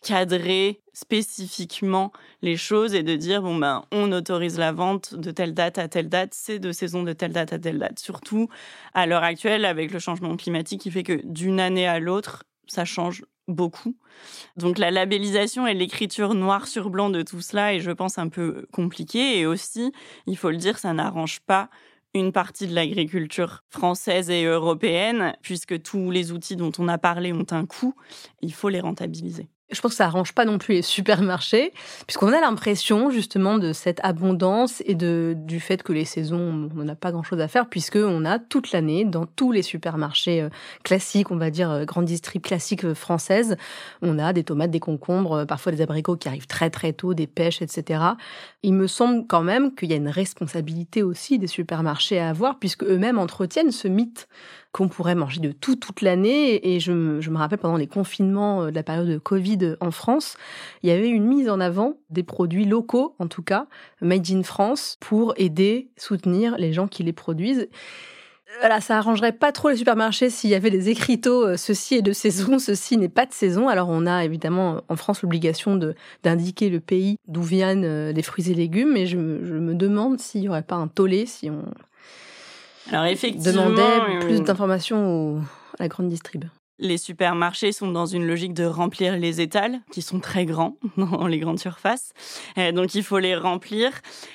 cadrer 0.00 0.80
spécifiquement 0.92 2.12
les 2.40 2.56
choses 2.56 2.94
et 2.94 3.02
de 3.02 3.16
dire 3.16 3.42
bon 3.42 3.56
ben 3.56 3.82
on 3.90 4.12
autorise 4.12 4.60
la 4.60 4.70
vente 4.70 5.16
de 5.16 5.32
telle 5.32 5.54
date 5.54 5.78
à 5.78 5.88
telle 5.88 6.08
date, 6.08 6.32
c'est 6.32 6.60
de 6.60 6.70
saison 6.70 7.02
de 7.02 7.12
telle 7.12 7.32
date 7.32 7.52
à 7.52 7.58
telle 7.58 7.80
date. 7.80 7.98
Surtout 7.98 8.48
à 8.94 9.06
l'heure 9.06 9.24
actuelle 9.24 9.64
avec 9.64 9.90
le 9.90 9.98
changement 9.98 10.36
climatique 10.36 10.82
qui 10.82 10.92
fait 10.92 11.02
que 11.02 11.20
d'une 11.24 11.58
année 11.58 11.88
à 11.88 11.98
l'autre, 11.98 12.44
ça 12.68 12.84
change 12.84 13.24
beaucoup. 13.48 13.96
Donc 14.56 14.78
la 14.78 14.90
labellisation 14.90 15.66
et 15.66 15.74
l'écriture 15.74 16.34
noir 16.34 16.66
sur 16.66 16.90
blanc 16.90 17.10
de 17.10 17.22
tout 17.22 17.40
cela 17.40 17.74
est, 17.74 17.80
je 17.80 17.90
pense, 17.90 18.18
un 18.18 18.28
peu 18.28 18.66
compliqué. 18.72 19.38
Et 19.38 19.46
aussi, 19.46 19.92
il 20.26 20.36
faut 20.36 20.50
le 20.50 20.56
dire, 20.56 20.78
ça 20.78 20.92
n'arrange 20.92 21.40
pas 21.40 21.70
une 22.14 22.32
partie 22.32 22.66
de 22.66 22.74
l'agriculture 22.74 23.64
française 23.70 24.28
et 24.30 24.44
européenne, 24.44 25.34
puisque 25.42 25.80
tous 25.82 26.10
les 26.10 26.30
outils 26.30 26.56
dont 26.56 26.72
on 26.78 26.88
a 26.88 26.98
parlé 26.98 27.32
ont 27.32 27.46
un 27.50 27.64
coût, 27.64 27.94
il 28.42 28.52
faut 28.52 28.68
les 28.68 28.80
rentabiliser 28.80 29.48
je 29.72 29.80
pense 29.80 29.92
que 29.92 29.96
ça 29.96 30.06
arrange 30.06 30.32
pas 30.32 30.44
non 30.44 30.58
plus 30.58 30.74
les 30.74 30.82
supermarchés, 30.82 31.72
puisqu'on 32.06 32.32
a 32.32 32.40
l'impression 32.40 33.10
justement 33.10 33.58
de 33.58 33.72
cette 33.72 34.00
abondance 34.02 34.82
et 34.86 34.94
de 34.94 35.34
du 35.36 35.60
fait 35.60 35.82
que 35.82 35.92
les 35.92 36.04
saisons, 36.04 36.70
on 36.76 36.84
n'a 36.84 36.94
pas 36.94 37.10
grand-chose 37.10 37.40
à 37.40 37.48
faire, 37.48 37.68
puisque 37.68 37.96
on 37.96 38.24
a 38.24 38.38
toute 38.38 38.72
l'année 38.72 39.04
dans 39.04 39.26
tous 39.26 39.52
les 39.52 39.62
supermarchés 39.62 40.42
euh, 40.42 40.48
classiques, 40.82 41.30
on 41.30 41.36
va 41.36 41.50
dire 41.50 41.70
euh, 41.70 41.84
grande 41.84 42.04
distrib 42.04 42.42
classique 42.42 42.84
euh, 42.84 42.94
française, 42.94 43.56
on 44.02 44.18
a 44.18 44.32
des 44.32 44.44
tomates, 44.44 44.70
des 44.70 44.80
concombres, 44.80 45.46
parfois 45.46 45.72
des 45.72 45.80
abricots 45.80 46.16
qui 46.16 46.28
arrivent 46.28 46.46
très 46.46 46.70
très 46.70 46.92
tôt, 46.92 47.14
des 47.14 47.26
pêches, 47.26 47.62
etc. 47.62 48.02
Il 48.62 48.74
me 48.74 48.86
semble 48.86 49.26
quand 49.26 49.42
même 49.42 49.74
qu'il 49.74 49.90
y 49.90 49.94
a 49.94 49.96
une 49.96 50.08
responsabilité 50.08 51.02
aussi 51.02 51.38
des 51.38 51.46
supermarchés 51.46 52.18
à 52.18 52.28
avoir, 52.28 52.58
puisque 52.58 52.84
eux-mêmes 52.84 53.18
entretiennent 53.18 53.72
ce 53.72 53.88
mythe 53.88 54.28
qu'on 54.72 54.88
pourrait 54.88 55.14
manger 55.14 55.40
de 55.40 55.52
tout 55.52 55.76
toute 55.76 56.00
l'année. 56.00 56.74
Et 56.74 56.80
je 56.80 56.92
me, 56.92 57.36
rappelle 57.36 57.58
pendant 57.58 57.76
les 57.76 57.86
confinements 57.86 58.64
euh, 58.64 58.70
de 58.70 58.74
la 58.74 58.82
période 58.82 59.08
de 59.08 59.18
Covid 59.18 59.76
en 59.80 59.90
France, 59.90 60.36
il 60.82 60.88
y 60.88 60.92
avait 60.92 61.08
une 61.08 61.26
mise 61.26 61.48
en 61.48 61.60
avant 61.60 61.94
des 62.10 62.22
produits 62.22 62.64
locaux, 62.64 63.14
en 63.18 63.28
tout 63.28 63.42
cas, 63.42 63.66
made 64.00 64.30
in 64.30 64.42
France, 64.42 64.96
pour 65.00 65.34
aider, 65.36 65.90
soutenir 65.96 66.56
les 66.58 66.72
gens 66.72 66.88
qui 66.88 67.02
les 67.02 67.12
produisent. 67.12 67.68
Voilà, 68.60 68.82
ça 68.82 68.98
arrangerait 68.98 69.32
pas 69.32 69.50
trop 69.50 69.70
les 69.70 69.76
supermarchés 69.76 70.28
s'il 70.28 70.50
y 70.50 70.54
avait 70.54 70.70
des 70.70 70.90
écriteaux 70.90 71.46
euh, 71.46 71.56
ceci 71.56 71.94
est 71.94 72.02
de 72.02 72.12
saison, 72.12 72.58
ceci 72.58 72.98
n'est 72.98 73.08
pas 73.08 73.24
de 73.24 73.32
saison. 73.32 73.68
Alors 73.68 73.88
on 73.88 74.06
a 74.06 74.24
évidemment 74.24 74.82
en 74.88 74.96
France 74.96 75.22
l'obligation 75.22 75.78
d'indiquer 76.22 76.68
le 76.68 76.80
pays 76.80 77.16
d'où 77.28 77.42
viennent 77.42 77.84
euh, 77.84 78.12
les 78.12 78.22
fruits 78.22 78.50
et 78.50 78.54
légumes, 78.54 78.92
mais 78.92 79.06
je, 79.06 79.16
je 79.16 79.54
me 79.54 79.74
demande 79.74 80.20
s'il 80.20 80.42
y 80.42 80.48
aurait 80.48 80.62
pas 80.62 80.76
un 80.76 80.88
tollé 80.88 81.24
si 81.24 81.48
on 81.48 81.64
alors 82.90 83.04
effectivement, 83.04 83.70
demandait 83.70 84.18
plus 84.20 84.40
euh, 84.40 84.44
d'informations 84.44 85.42
à 85.78 85.82
la 85.84 85.88
grande 85.88 86.08
distrib. 86.08 86.44
Les 86.78 86.98
supermarchés 86.98 87.70
sont 87.70 87.92
dans 87.92 88.06
une 88.06 88.26
logique 88.26 88.54
de 88.54 88.64
remplir 88.64 89.16
les 89.16 89.40
étals, 89.40 89.80
qui 89.92 90.02
sont 90.02 90.18
très 90.18 90.46
grands 90.46 90.76
dans 90.96 91.26
les 91.26 91.38
grandes 91.38 91.60
surfaces. 91.60 92.12
Euh, 92.58 92.72
donc 92.72 92.94
il 92.94 93.04
faut 93.04 93.18
les 93.18 93.36
remplir. 93.36 93.92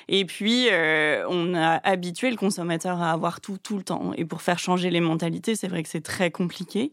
Et 0.08 0.24
puis, 0.24 0.68
euh, 0.70 1.26
on 1.28 1.54
a 1.54 1.76
habitué 1.86 2.30
le 2.30 2.36
consommateur 2.36 3.02
à 3.02 3.12
avoir 3.12 3.40
tout 3.40 3.58
tout 3.62 3.76
le 3.76 3.82
temps. 3.82 4.12
Et 4.16 4.24
pour 4.24 4.40
faire 4.40 4.58
changer 4.58 4.90
les 4.90 5.00
mentalités, 5.00 5.56
c'est 5.56 5.68
vrai 5.68 5.82
que 5.82 5.88
c'est 5.88 6.04
très 6.04 6.30
compliqué. 6.30 6.92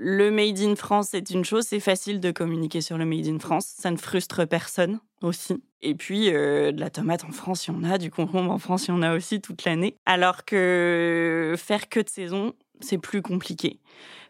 Le 0.00 0.30
Made 0.30 0.60
in 0.60 0.76
France, 0.76 1.08
c'est 1.10 1.30
une 1.30 1.44
chose, 1.44 1.64
c'est 1.64 1.80
facile 1.80 2.20
de 2.20 2.30
communiquer 2.30 2.80
sur 2.80 2.96
le 2.98 3.04
Made 3.04 3.26
in 3.26 3.40
France. 3.40 3.66
Ça 3.66 3.90
ne 3.90 3.96
frustre 3.96 4.46
personne 4.46 5.00
aussi. 5.22 5.60
Et 5.82 5.96
puis, 5.96 6.32
euh, 6.32 6.70
de 6.70 6.78
la 6.78 6.88
tomate 6.88 7.24
en 7.24 7.32
France, 7.32 7.66
il 7.66 7.74
y 7.74 7.76
en 7.76 7.82
a, 7.82 7.98
du 7.98 8.08
concombre 8.08 8.52
en 8.52 8.58
France, 8.58 8.86
il 8.86 8.90
y 8.90 8.94
en 8.94 9.02
a 9.02 9.16
aussi 9.16 9.40
toute 9.40 9.64
l'année. 9.64 9.96
Alors 10.06 10.44
que 10.44 11.56
faire 11.58 11.88
que 11.88 11.98
de 11.98 12.08
saison, 12.08 12.54
c'est 12.78 12.98
plus 12.98 13.22
compliqué. 13.22 13.80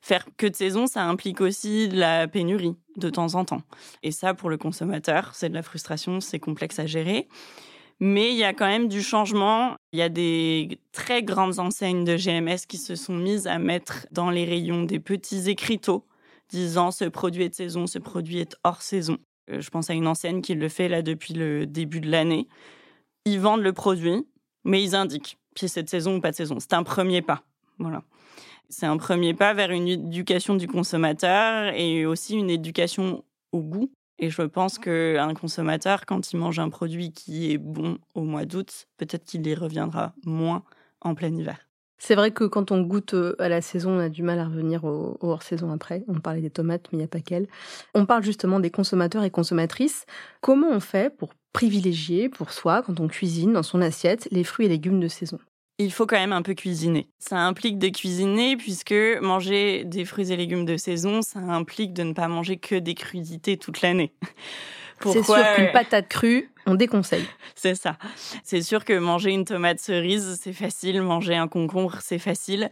Faire 0.00 0.24
que 0.38 0.46
de 0.46 0.56
saison, 0.56 0.86
ça 0.86 1.04
implique 1.04 1.42
aussi 1.42 1.88
de 1.88 1.98
la 1.98 2.28
pénurie 2.28 2.74
de 2.96 3.10
temps 3.10 3.34
en 3.34 3.44
temps. 3.44 3.62
Et 4.02 4.10
ça, 4.10 4.32
pour 4.32 4.48
le 4.48 4.56
consommateur, 4.56 5.32
c'est 5.34 5.50
de 5.50 5.54
la 5.54 5.62
frustration, 5.62 6.20
c'est 6.20 6.38
complexe 6.38 6.78
à 6.78 6.86
gérer. 6.86 7.28
Mais 8.00 8.30
il 8.30 8.36
y 8.36 8.44
a 8.44 8.52
quand 8.52 8.66
même 8.66 8.88
du 8.88 9.02
changement. 9.02 9.74
Il 9.92 9.98
y 9.98 10.02
a 10.02 10.08
des 10.08 10.78
très 10.92 11.22
grandes 11.22 11.58
enseignes 11.58 12.04
de 12.04 12.16
GMS 12.16 12.66
qui 12.68 12.78
se 12.78 12.94
sont 12.94 13.16
mises 13.16 13.46
à 13.46 13.58
mettre 13.58 14.06
dans 14.12 14.30
les 14.30 14.44
rayons 14.44 14.84
des 14.84 15.00
petits 15.00 15.50
écriteaux 15.50 16.04
disant 16.48 16.90
ce 16.90 17.04
produit 17.04 17.44
est 17.44 17.50
de 17.50 17.54
saison, 17.54 17.86
ce 17.86 17.98
produit 17.98 18.38
est 18.38 18.56
hors 18.64 18.82
saison. 18.82 19.18
Euh, 19.50 19.60
je 19.60 19.70
pense 19.70 19.90
à 19.90 19.94
une 19.94 20.06
enseigne 20.06 20.40
qui 20.40 20.54
le 20.54 20.68
fait 20.68 20.88
là 20.88 21.02
depuis 21.02 21.34
le 21.34 21.66
début 21.66 22.00
de 22.00 22.10
l'année. 22.10 22.48
Ils 23.24 23.40
vendent 23.40 23.62
le 23.62 23.72
produit, 23.72 24.26
mais 24.64 24.82
ils 24.82 24.94
indiquent 24.94 25.38
si 25.56 25.68
c'est 25.68 25.82
de 25.82 25.88
saison 25.88 26.16
ou 26.16 26.20
pas 26.20 26.30
de 26.30 26.36
saison. 26.36 26.58
C'est 26.60 26.74
un 26.74 26.82
premier 26.82 27.22
pas. 27.22 27.42
Voilà. 27.78 28.02
C'est 28.68 28.86
un 28.86 28.96
premier 28.96 29.34
pas 29.34 29.54
vers 29.54 29.70
une 29.70 29.88
éducation 29.88 30.54
du 30.54 30.68
consommateur 30.68 31.72
et 31.74 32.06
aussi 32.06 32.36
une 32.36 32.50
éducation 32.50 33.24
au 33.52 33.60
goût. 33.60 33.90
Et 34.18 34.30
je 34.30 34.42
pense 34.42 34.78
qu'un 34.78 35.34
consommateur, 35.34 36.04
quand 36.06 36.32
il 36.32 36.38
mange 36.38 36.58
un 36.58 36.70
produit 36.70 37.12
qui 37.12 37.52
est 37.52 37.58
bon 37.58 37.98
au 38.14 38.22
mois 38.22 38.44
d'août, 38.44 38.86
peut-être 38.96 39.24
qu'il 39.24 39.46
y 39.46 39.54
reviendra 39.54 40.12
moins 40.24 40.64
en 41.00 41.14
plein 41.14 41.34
hiver. 41.34 41.68
C'est 41.98 42.14
vrai 42.14 42.30
que 42.30 42.44
quand 42.44 42.70
on 42.70 42.80
goûte 42.82 43.14
euh, 43.14 43.34
à 43.40 43.48
la 43.48 43.60
saison, 43.60 43.90
on 43.90 43.98
a 43.98 44.08
du 44.08 44.22
mal 44.22 44.38
à 44.38 44.44
revenir 44.44 44.84
au, 44.84 45.18
hors-saison 45.20 45.72
après. 45.72 46.04
On 46.06 46.20
parlait 46.20 46.40
des 46.40 46.50
tomates, 46.50 46.88
mais 46.92 46.96
il 46.96 46.98
n'y 46.98 47.04
a 47.04 47.08
pas 47.08 47.20
qu'elles. 47.20 47.48
On 47.94 48.06
parle 48.06 48.22
justement 48.22 48.60
des 48.60 48.70
consommateurs 48.70 49.24
et 49.24 49.30
consommatrices. 49.30 50.06
Comment 50.40 50.68
on 50.70 50.80
fait 50.80 51.14
pour 51.14 51.34
privilégier 51.52 52.28
pour 52.28 52.52
soi, 52.52 52.82
quand 52.82 53.00
on 53.00 53.08
cuisine 53.08 53.52
dans 53.52 53.64
son 53.64 53.80
assiette, 53.80 54.28
les 54.30 54.44
fruits 54.44 54.66
et 54.66 54.68
légumes 54.68 55.00
de 55.00 55.08
saison? 55.08 55.38
Il 55.78 55.92
faut 55.92 56.06
quand 56.06 56.16
même 56.16 56.32
un 56.32 56.42
peu 56.42 56.54
cuisiner. 56.54 57.08
Ça 57.18 57.38
implique 57.38 57.78
de 57.78 57.88
cuisiner 57.88 58.56
puisque 58.56 58.94
manger 59.20 59.84
des 59.84 60.04
fruits 60.04 60.32
et 60.32 60.36
légumes 60.36 60.64
de 60.64 60.76
saison, 60.76 61.22
ça 61.22 61.38
implique 61.38 61.92
de 61.92 62.02
ne 62.02 62.12
pas 62.12 62.28
manger 62.28 62.56
que 62.56 62.74
des 62.74 62.94
crudités 62.94 63.56
toute 63.56 63.80
l'année. 63.80 64.12
C'est 65.00 65.22
sûr 65.22 65.54
qu'une 65.54 65.70
patate 65.72 66.08
crue, 66.08 66.50
on 66.66 66.74
déconseille. 66.74 67.24
C'est 67.54 67.76
ça. 67.76 67.96
C'est 68.42 68.62
sûr 68.62 68.84
que 68.84 68.98
manger 68.98 69.30
une 69.30 69.44
tomate 69.44 69.78
cerise, 69.78 70.40
c'est 70.42 70.52
facile. 70.52 71.02
Manger 71.02 71.36
un 71.36 71.46
concombre, 71.46 71.98
c'est 72.00 72.18
facile. 72.18 72.70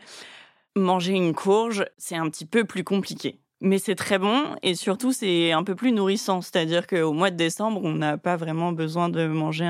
Manger 0.74 1.12
une 1.12 1.34
courge, 1.34 1.84
c'est 1.96 2.16
un 2.16 2.28
petit 2.28 2.44
peu 2.44 2.64
plus 2.64 2.82
compliqué. 2.82 3.38
Mais 3.60 3.78
c'est 3.78 3.94
très 3.94 4.18
bon 4.18 4.42
et 4.62 4.74
surtout 4.74 5.12
c'est 5.12 5.52
un 5.52 5.62
peu 5.62 5.76
plus 5.76 5.92
nourrissant. 5.92 6.42
C'est-à-dire 6.42 6.88
qu'au 6.88 7.12
mois 7.12 7.30
de 7.30 7.36
décembre, 7.36 7.80
on 7.84 7.92
n'a 7.92 8.18
pas 8.18 8.36
vraiment 8.36 8.72
besoin 8.72 9.08
de 9.08 9.26
manger 9.28 9.66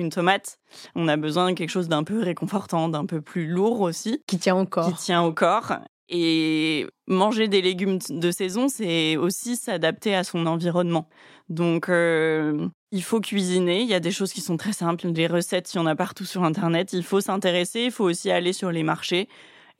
une 0.00 0.10
tomate. 0.10 0.58
On 0.94 1.08
a 1.08 1.16
besoin 1.16 1.50
de 1.50 1.56
quelque 1.56 1.70
chose 1.70 1.88
d'un 1.88 2.04
peu 2.04 2.20
réconfortant, 2.20 2.88
d'un 2.88 3.06
peu 3.06 3.20
plus 3.20 3.46
lourd 3.46 3.80
aussi. 3.80 4.22
Qui 4.26 4.38
tient 4.38 4.56
au 4.56 4.66
corps. 4.66 4.88
Qui 4.88 4.94
tient 4.94 5.22
au 5.22 5.32
corps. 5.32 5.74
Et 6.08 6.86
manger 7.06 7.46
des 7.46 7.62
légumes 7.62 7.98
de 8.08 8.30
saison, 8.32 8.68
c'est 8.68 9.16
aussi 9.16 9.54
s'adapter 9.56 10.14
à 10.16 10.24
son 10.24 10.46
environnement. 10.46 11.08
Donc, 11.48 11.88
euh, 11.88 12.68
il 12.90 13.02
faut 13.02 13.20
cuisiner. 13.20 13.82
Il 13.82 13.88
y 13.88 13.94
a 13.94 14.00
des 14.00 14.10
choses 14.10 14.32
qui 14.32 14.40
sont 14.40 14.56
très 14.56 14.72
simples. 14.72 15.12
Des 15.12 15.28
recettes, 15.28 15.72
il 15.72 15.76
y 15.76 15.80
en 15.80 15.86
a 15.86 15.94
partout 15.94 16.24
sur 16.24 16.42
Internet. 16.42 16.92
Il 16.92 17.04
faut 17.04 17.20
s'intéresser. 17.20 17.82
Il 17.82 17.92
faut 17.92 18.04
aussi 18.04 18.30
aller 18.30 18.52
sur 18.52 18.72
les 18.72 18.82
marchés 18.82 19.28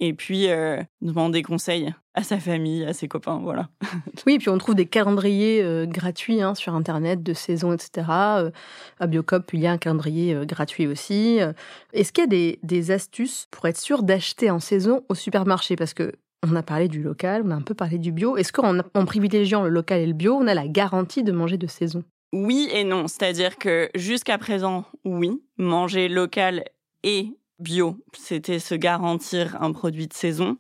Et 0.03 0.15
puis, 0.15 0.49
euh, 0.49 0.83
demander 1.03 1.43
conseil 1.43 1.95
à 2.15 2.23
sa 2.23 2.39
famille, 2.39 2.85
à 2.85 2.95
ses 2.95 3.07
copains, 3.07 3.39
voilà. 3.39 3.69
oui, 4.27 4.35
et 4.35 4.39
puis 4.39 4.49
on 4.49 4.57
trouve 4.57 4.75
des 4.75 4.87
calendriers 4.87 5.63
euh, 5.63 5.85
gratuits 5.85 6.41
hein, 6.41 6.55
sur 6.55 6.75
Internet 6.75 7.23
de 7.23 7.35
saison, 7.35 7.75
etc. 7.75 8.07
Euh, 8.09 8.51
à 8.99 9.07
Biocop, 9.07 9.53
il 9.53 9.61
y 9.61 9.67
a 9.67 9.73
un 9.73 9.79
calendrier 9.79 10.35
gratuit 10.47 10.87
aussi. 10.87 11.39
Est-ce 11.93 12.13
qu'il 12.13 12.25
y 12.25 12.27
a 12.27 12.29
des, 12.29 12.59
des, 12.63 12.91
astuces 12.91 13.47
pour 13.51 13.67
être 13.67 13.79
sûr 13.79 14.03
d'acheter 14.03 14.51
en 14.51 14.59
saison 14.59 15.05
au 15.11 15.15
supermarché? 15.15 15.77
Parce 15.77 15.93
que 15.93 16.15
on 16.43 16.57
a 16.57 16.63
parlé 16.63 16.89
du 16.89 17.03
local, 17.03 17.43
on 17.45 17.51
a 17.51 17.55
un 17.55 17.61
peu 17.61 17.75
parlé 17.75 17.99
du 17.99 18.13
bio. 18.13 18.39
Est-ce 18.39 18.53
qu'en 18.53 18.79
en 18.79 19.05
privilégiant 19.05 19.63
le 19.63 19.69
local 19.69 20.01
et 20.01 20.07
le 20.07 20.15
bio, 20.15 20.35
on 20.35 20.47
a 20.47 20.55
la 20.55 20.67
garantie 20.67 21.23
de 21.23 21.33
manger 21.33 21.59
de 21.59 21.67
saison? 21.67 22.03
Oui 22.33 22.69
et 22.73 22.85
non. 22.85 23.09
C'est-à-dire 23.09 23.59
que 23.59 23.91
jusqu'à 23.95 24.39
présent, 24.39 24.87
oui, 25.05 25.43
manger 25.59 26.09
local 26.09 26.65
et 27.03 27.37
bio, 27.61 27.97
c'était 28.13 28.59
se 28.59 28.75
garantir 28.75 29.57
un 29.61 29.73
produit 29.73 30.07
de 30.07 30.13
saison. 30.13 30.57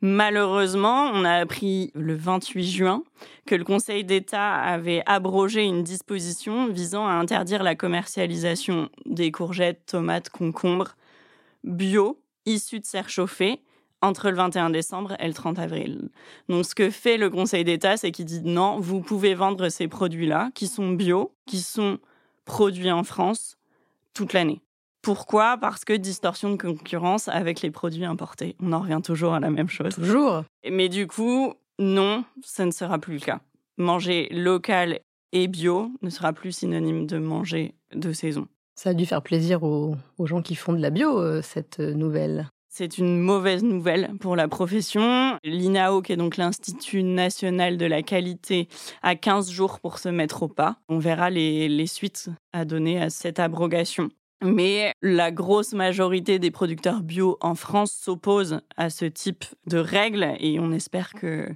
Malheureusement, 0.00 1.10
on 1.12 1.24
a 1.24 1.34
appris 1.34 1.92
le 1.94 2.16
28 2.16 2.64
juin 2.64 3.02
que 3.46 3.54
le 3.54 3.62
Conseil 3.62 4.04
d'État 4.04 4.54
avait 4.54 5.02
abrogé 5.06 5.62
une 5.62 5.84
disposition 5.84 6.66
visant 6.66 7.06
à 7.06 7.12
interdire 7.12 7.62
la 7.62 7.76
commercialisation 7.76 8.90
des 9.06 9.30
courgettes, 9.30 9.86
tomates, 9.86 10.28
concombres 10.28 10.96
bio 11.62 12.18
issus 12.46 12.80
de 12.80 12.84
serre 12.84 13.08
chauffée 13.08 13.60
entre 14.00 14.30
le 14.30 14.36
21 14.36 14.70
décembre 14.70 15.14
et 15.20 15.28
le 15.28 15.34
30 15.34 15.60
avril. 15.60 16.08
Donc 16.48 16.66
ce 16.66 16.74
que 16.74 16.90
fait 16.90 17.16
le 17.16 17.30
Conseil 17.30 17.62
d'État, 17.62 17.96
c'est 17.96 18.10
qu'il 18.10 18.24
dit 18.24 18.42
non, 18.42 18.80
vous 18.80 19.00
pouvez 19.00 19.34
vendre 19.34 19.68
ces 19.68 19.86
produits-là 19.86 20.50
qui 20.54 20.66
sont 20.66 20.90
bio, 20.90 21.32
qui 21.46 21.60
sont 21.60 21.98
produits 22.44 22.90
en 22.90 23.04
France 23.04 23.56
toute 24.12 24.32
l'année. 24.32 24.60
Pourquoi? 25.02 25.58
Parce 25.60 25.84
que 25.84 25.92
distorsion 25.92 26.50
de 26.50 26.56
concurrence 26.56 27.28
avec 27.28 27.60
les 27.60 27.72
produits 27.72 28.04
importés. 28.04 28.54
On 28.60 28.72
en 28.72 28.80
revient 28.80 29.00
toujours 29.02 29.34
à 29.34 29.40
la 29.40 29.50
même 29.50 29.68
chose. 29.68 29.96
Toujours. 29.96 30.44
Mais 30.70 30.88
du 30.88 31.08
coup, 31.08 31.54
non, 31.80 32.24
ça 32.42 32.64
ne 32.64 32.70
sera 32.70 32.98
plus 32.98 33.14
le 33.14 33.20
cas. 33.20 33.40
Manger 33.78 34.28
local 34.30 35.00
et 35.32 35.48
bio 35.48 35.90
ne 36.02 36.10
sera 36.10 36.32
plus 36.32 36.52
synonyme 36.52 37.06
de 37.06 37.18
manger 37.18 37.74
de 37.92 38.12
saison. 38.12 38.46
Ça 38.76 38.90
a 38.90 38.94
dû 38.94 39.04
faire 39.04 39.22
plaisir 39.22 39.64
aux, 39.64 39.96
gens 40.24 40.40
qui 40.40 40.54
font 40.54 40.72
de 40.72 40.80
la 40.80 40.90
bio, 40.90 41.18
euh, 41.18 41.42
cette 41.42 41.80
nouvelle. 41.80 42.48
C'est 42.68 42.96
une 42.96 43.20
mauvaise 43.20 43.62
nouvelle 43.62 44.12
pour 44.18 44.34
la 44.34 44.48
profession. 44.48 45.36
L'INAO, 45.44 46.00
qui 46.00 46.12
est 46.12 46.16
donc 46.16 46.38
l'Institut 46.38 47.02
national 47.02 47.76
de 47.76 47.84
la 47.84 48.02
qualité, 48.02 48.68
a 49.02 49.14
15 49.14 49.50
jours 49.50 49.78
pour 49.80 49.98
se 49.98 50.08
mettre 50.08 50.44
au 50.44 50.48
pas. 50.48 50.76
On 50.88 50.98
verra 50.98 51.28
les, 51.28 51.68
les 51.68 51.86
suites 51.86 52.30
à 52.54 52.64
donner 52.64 52.98
à 52.98 53.10
cette 53.10 53.40
abrogation. 53.40 54.08
Mais 54.42 54.92
la 55.02 55.30
grosse 55.30 55.72
majorité 55.72 56.38
des 56.38 56.50
producteurs 56.50 57.02
bio 57.02 57.38
en 57.40 57.54
France 57.54 57.92
s'opposent 57.92 58.60
à 58.76 58.90
ce 58.90 59.04
type 59.04 59.44
de 59.66 59.78
règles 59.78 60.34
et 60.40 60.58
on 60.58 60.72
espère 60.72 61.12
que 61.12 61.48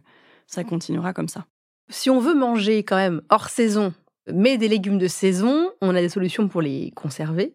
ça 0.47 0.65
continuera 0.65 1.13
comme 1.13 1.29
ça. 1.29 1.47
Si 1.89 2.11
on 2.11 2.21
veut 2.21 2.35
manger 2.35 2.85
quand 2.85 2.97
même 2.97 3.23
hors 3.29 3.49
saison, 3.49 3.93
mais 4.33 4.59
des 4.59 4.69
légumes 4.69 4.99
de 4.99 5.09
saison, 5.09 5.71
on 5.81 5.95
a 5.95 6.01
des 6.01 6.09
solutions 6.09 6.49
pour 6.49 6.63
les 6.63 6.93
conserver. 6.95 7.55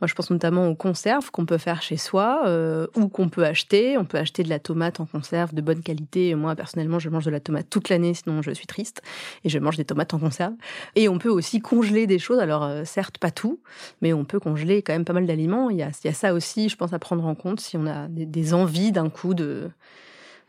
Moi, 0.00 0.08
je 0.08 0.14
pense 0.14 0.30
notamment 0.30 0.68
aux 0.68 0.74
conserves 0.74 1.30
qu'on 1.30 1.46
peut 1.46 1.58
faire 1.58 1.80
chez 1.80 1.96
soi 1.96 2.42
euh, 2.46 2.86
ou 2.96 3.08
qu'on 3.08 3.28
peut 3.28 3.44
acheter. 3.44 3.96
On 3.96 4.04
peut 4.04 4.18
acheter 4.18 4.42
de 4.42 4.48
la 4.48 4.58
tomate 4.58 5.00
en 5.00 5.06
conserve 5.06 5.54
de 5.54 5.60
bonne 5.60 5.82
qualité. 5.82 6.34
Moi, 6.34 6.54
personnellement, 6.56 6.98
je 6.98 7.08
mange 7.08 7.24
de 7.24 7.30
la 7.30 7.40
tomate 7.40 7.70
toute 7.70 7.88
l'année, 7.88 8.14
sinon 8.14 8.42
je 8.42 8.50
suis 8.50 8.66
triste. 8.66 9.02
Et 9.44 9.48
je 9.48 9.58
mange 9.58 9.76
des 9.76 9.84
tomates 9.84 10.12
en 10.12 10.18
conserve. 10.18 10.54
Et 10.96 11.08
on 11.08 11.18
peut 11.18 11.28
aussi 11.28 11.60
congeler 11.60 12.06
des 12.06 12.18
choses. 12.18 12.38
Alors, 12.38 12.64
euh, 12.64 12.84
certes, 12.84 13.18
pas 13.18 13.30
tout, 13.30 13.60
mais 14.02 14.12
on 14.12 14.24
peut 14.24 14.40
congeler 14.40 14.82
quand 14.82 14.92
même 14.92 15.04
pas 15.04 15.12
mal 15.12 15.26
d'aliments. 15.26 15.70
Il, 15.70 15.78
y 15.78 15.82
a, 15.82 15.92
ça 15.92 16.34
aussi, 16.34 16.68
je 16.68 16.76
pense, 16.76 16.92
à 16.92 16.98
prendre 16.98 17.24
en 17.24 17.34
compte 17.34 17.60
si 17.60 17.76
on 17.76 17.86
a 17.86 18.08
des 18.08 18.52
envies 18.52 18.92
d'un 18.92 19.08
coup 19.08 19.34
de 19.34 19.70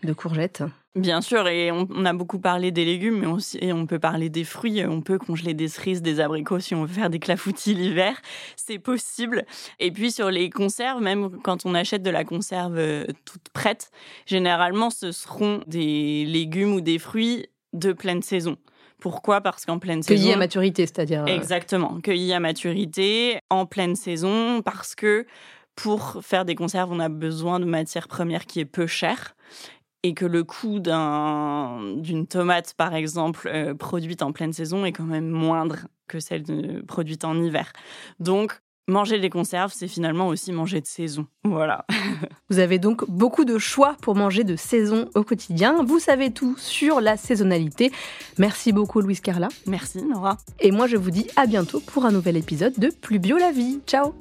de 0.04 0.14
courgettes. 0.14 0.64
Bien 0.96 1.20
sûr, 1.20 1.46
et 1.50 1.72
on, 1.74 2.06
a 2.06 2.14
beaucoup 2.14 2.40
parlé 2.40 2.72
des 2.72 2.86
légumes, 2.86 3.20
mais 3.20 3.28
aussi, 3.28 3.58
et 3.60 3.74
on 3.74 3.86
peut 3.86 4.00
parler 4.00 4.30
des 4.30 4.46
fruits. 4.46 4.86
On 4.86 5.02
peut 5.02 5.20
congeler 5.20 5.54
des 5.54 5.68
cerises, 5.68 6.02
des 6.02 6.22
abricots 6.22 6.62
si 6.62 6.74
on 6.74 6.86
veut 6.86 6.94
faire 6.94 7.10
des 7.10 7.20
clafoutis 7.20 7.74
l'hiver. 7.74 8.16
C'est 8.56 8.80
possible. 8.80 9.44
Et 9.80 9.92
puis 9.92 10.10
sur 10.10 10.32
les 10.32 10.50
conserves, 10.50 11.02
même 11.02 11.42
quand 11.44 11.66
on 11.66 11.76
achète 11.76 12.02
de 12.02 12.10
la 12.10 12.24
conserve 12.24 12.78
euh, 12.78 13.06
toute 13.26 13.50
prête, 13.50 13.92
généralement 14.26 14.90
ce 14.90 15.12
seront 15.12 15.60
des 15.68 16.24
légumes 16.26 16.74
ou 16.74 16.80
des 16.80 16.98
fruits 16.98 17.48
de 17.74 17.92
pleine 17.92 18.22
saison. 18.22 18.56
Pourquoi? 19.02 19.42
Parce 19.42 19.66
qu'en 19.66 19.80
pleine 19.80 20.02
saison. 20.02 20.18
Cueillis 20.18 20.34
à 20.34 20.38
maturité, 20.38 20.86
c'est-à-dire. 20.86 21.24
Euh, 21.24 21.26
Exactement, 21.26 22.00
cueillis 22.00 22.32
à 22.32 22.40
maturité, 22.40 23.40
en 23.50 23.66
pleine 23.66 23.98
saison, 23.98 24.62
parce 24.62 24.96
que 24.96 25.26
pour 25.76 26.20
faire 26.22 26.46
des 26.46 26.56
conserves, 26.56 26.90
on 26.94 27.02
a 27.02 27.10
besoin 27.10 27.60
de 27.60 27.66
matière 27.66 28.08
première 28.08 28.46
qui 28.46 28.62
est 28.62 28.66
peu 28.66 28.88
chère 28.88 29.36
et 30.06 30.14
que 30.14 30.26
le 30.26 30.44
coût 30.44 30.80
d'une 30.80 32.28
tomate, 32.28 32.76
par 32.76 32.94
exemple, 32.94 33.50
euh, 33.52 33.74
produite 33.74 34.22
en 34.22 34.32
pleine 34.32 34.54
saison 34.54 34.86
est 34.86 34.92
quand 34.92 35.04
même 35.04 35.28
moindre 35.28 35.88
que 36.08 36.20
celle 36.20 36.84
produite 36.86 37.26
en 37.26 37.42
hiver. 37.42 37.74
Donc, 38.20 38.60
manger 38.88 39.18
des 39.18 39.32
conserves, 39.32 39.74
c'est 39.76 39.88
finalement 39.88 40.28
aussi 40.28 40.52
manger 40.52 40.80
de 40.80 40.86
saison. 40.86 41.26
Voilà. 41.44 41.88
Vous 42.52 42.60
avez 42.60 42.78
donc 42.78 43.10
beaucoup 43.10 43.46
de 43.46 43.58
choix 43.58 43.98
pour 44.04 44.14
manger 44.14 44.44
de 44.44 44.56
saison 44.56 45.10
au 45.16 45.24
quotidien. 45.24 45.84
Vous 45.84 45.98
savez 45.98 46.30
tout 46.30 46.56
sur 46.60 47.02
la 47.02 47.18
saisonnalité. 47.18 47.92
Merci 48.38 48.74
beaucoup, 48.74 49.02
Louise 49.02 49.22
Carla. 49.22 49.48
Merci, 49.66 50.04
Nora. 50.04 50.38
Et 50.60 50.70
moi, 50.70 50.86
je 50.86 50.98
vous 50.98 51.10
dis 51.10 51.26
à 51.36 51.48
bientôt 51.48 51.80
pour 51.80 52.06
un 52.06 52.12
nouvel 52.12 52.38
épisode 52.38 52.78
de 52.78 52.90
Plus 52.90 53.18
bio 53.18 53.40
la 53.40 53.52
vie. 53.52 53.80
Ciao 53.88 54.14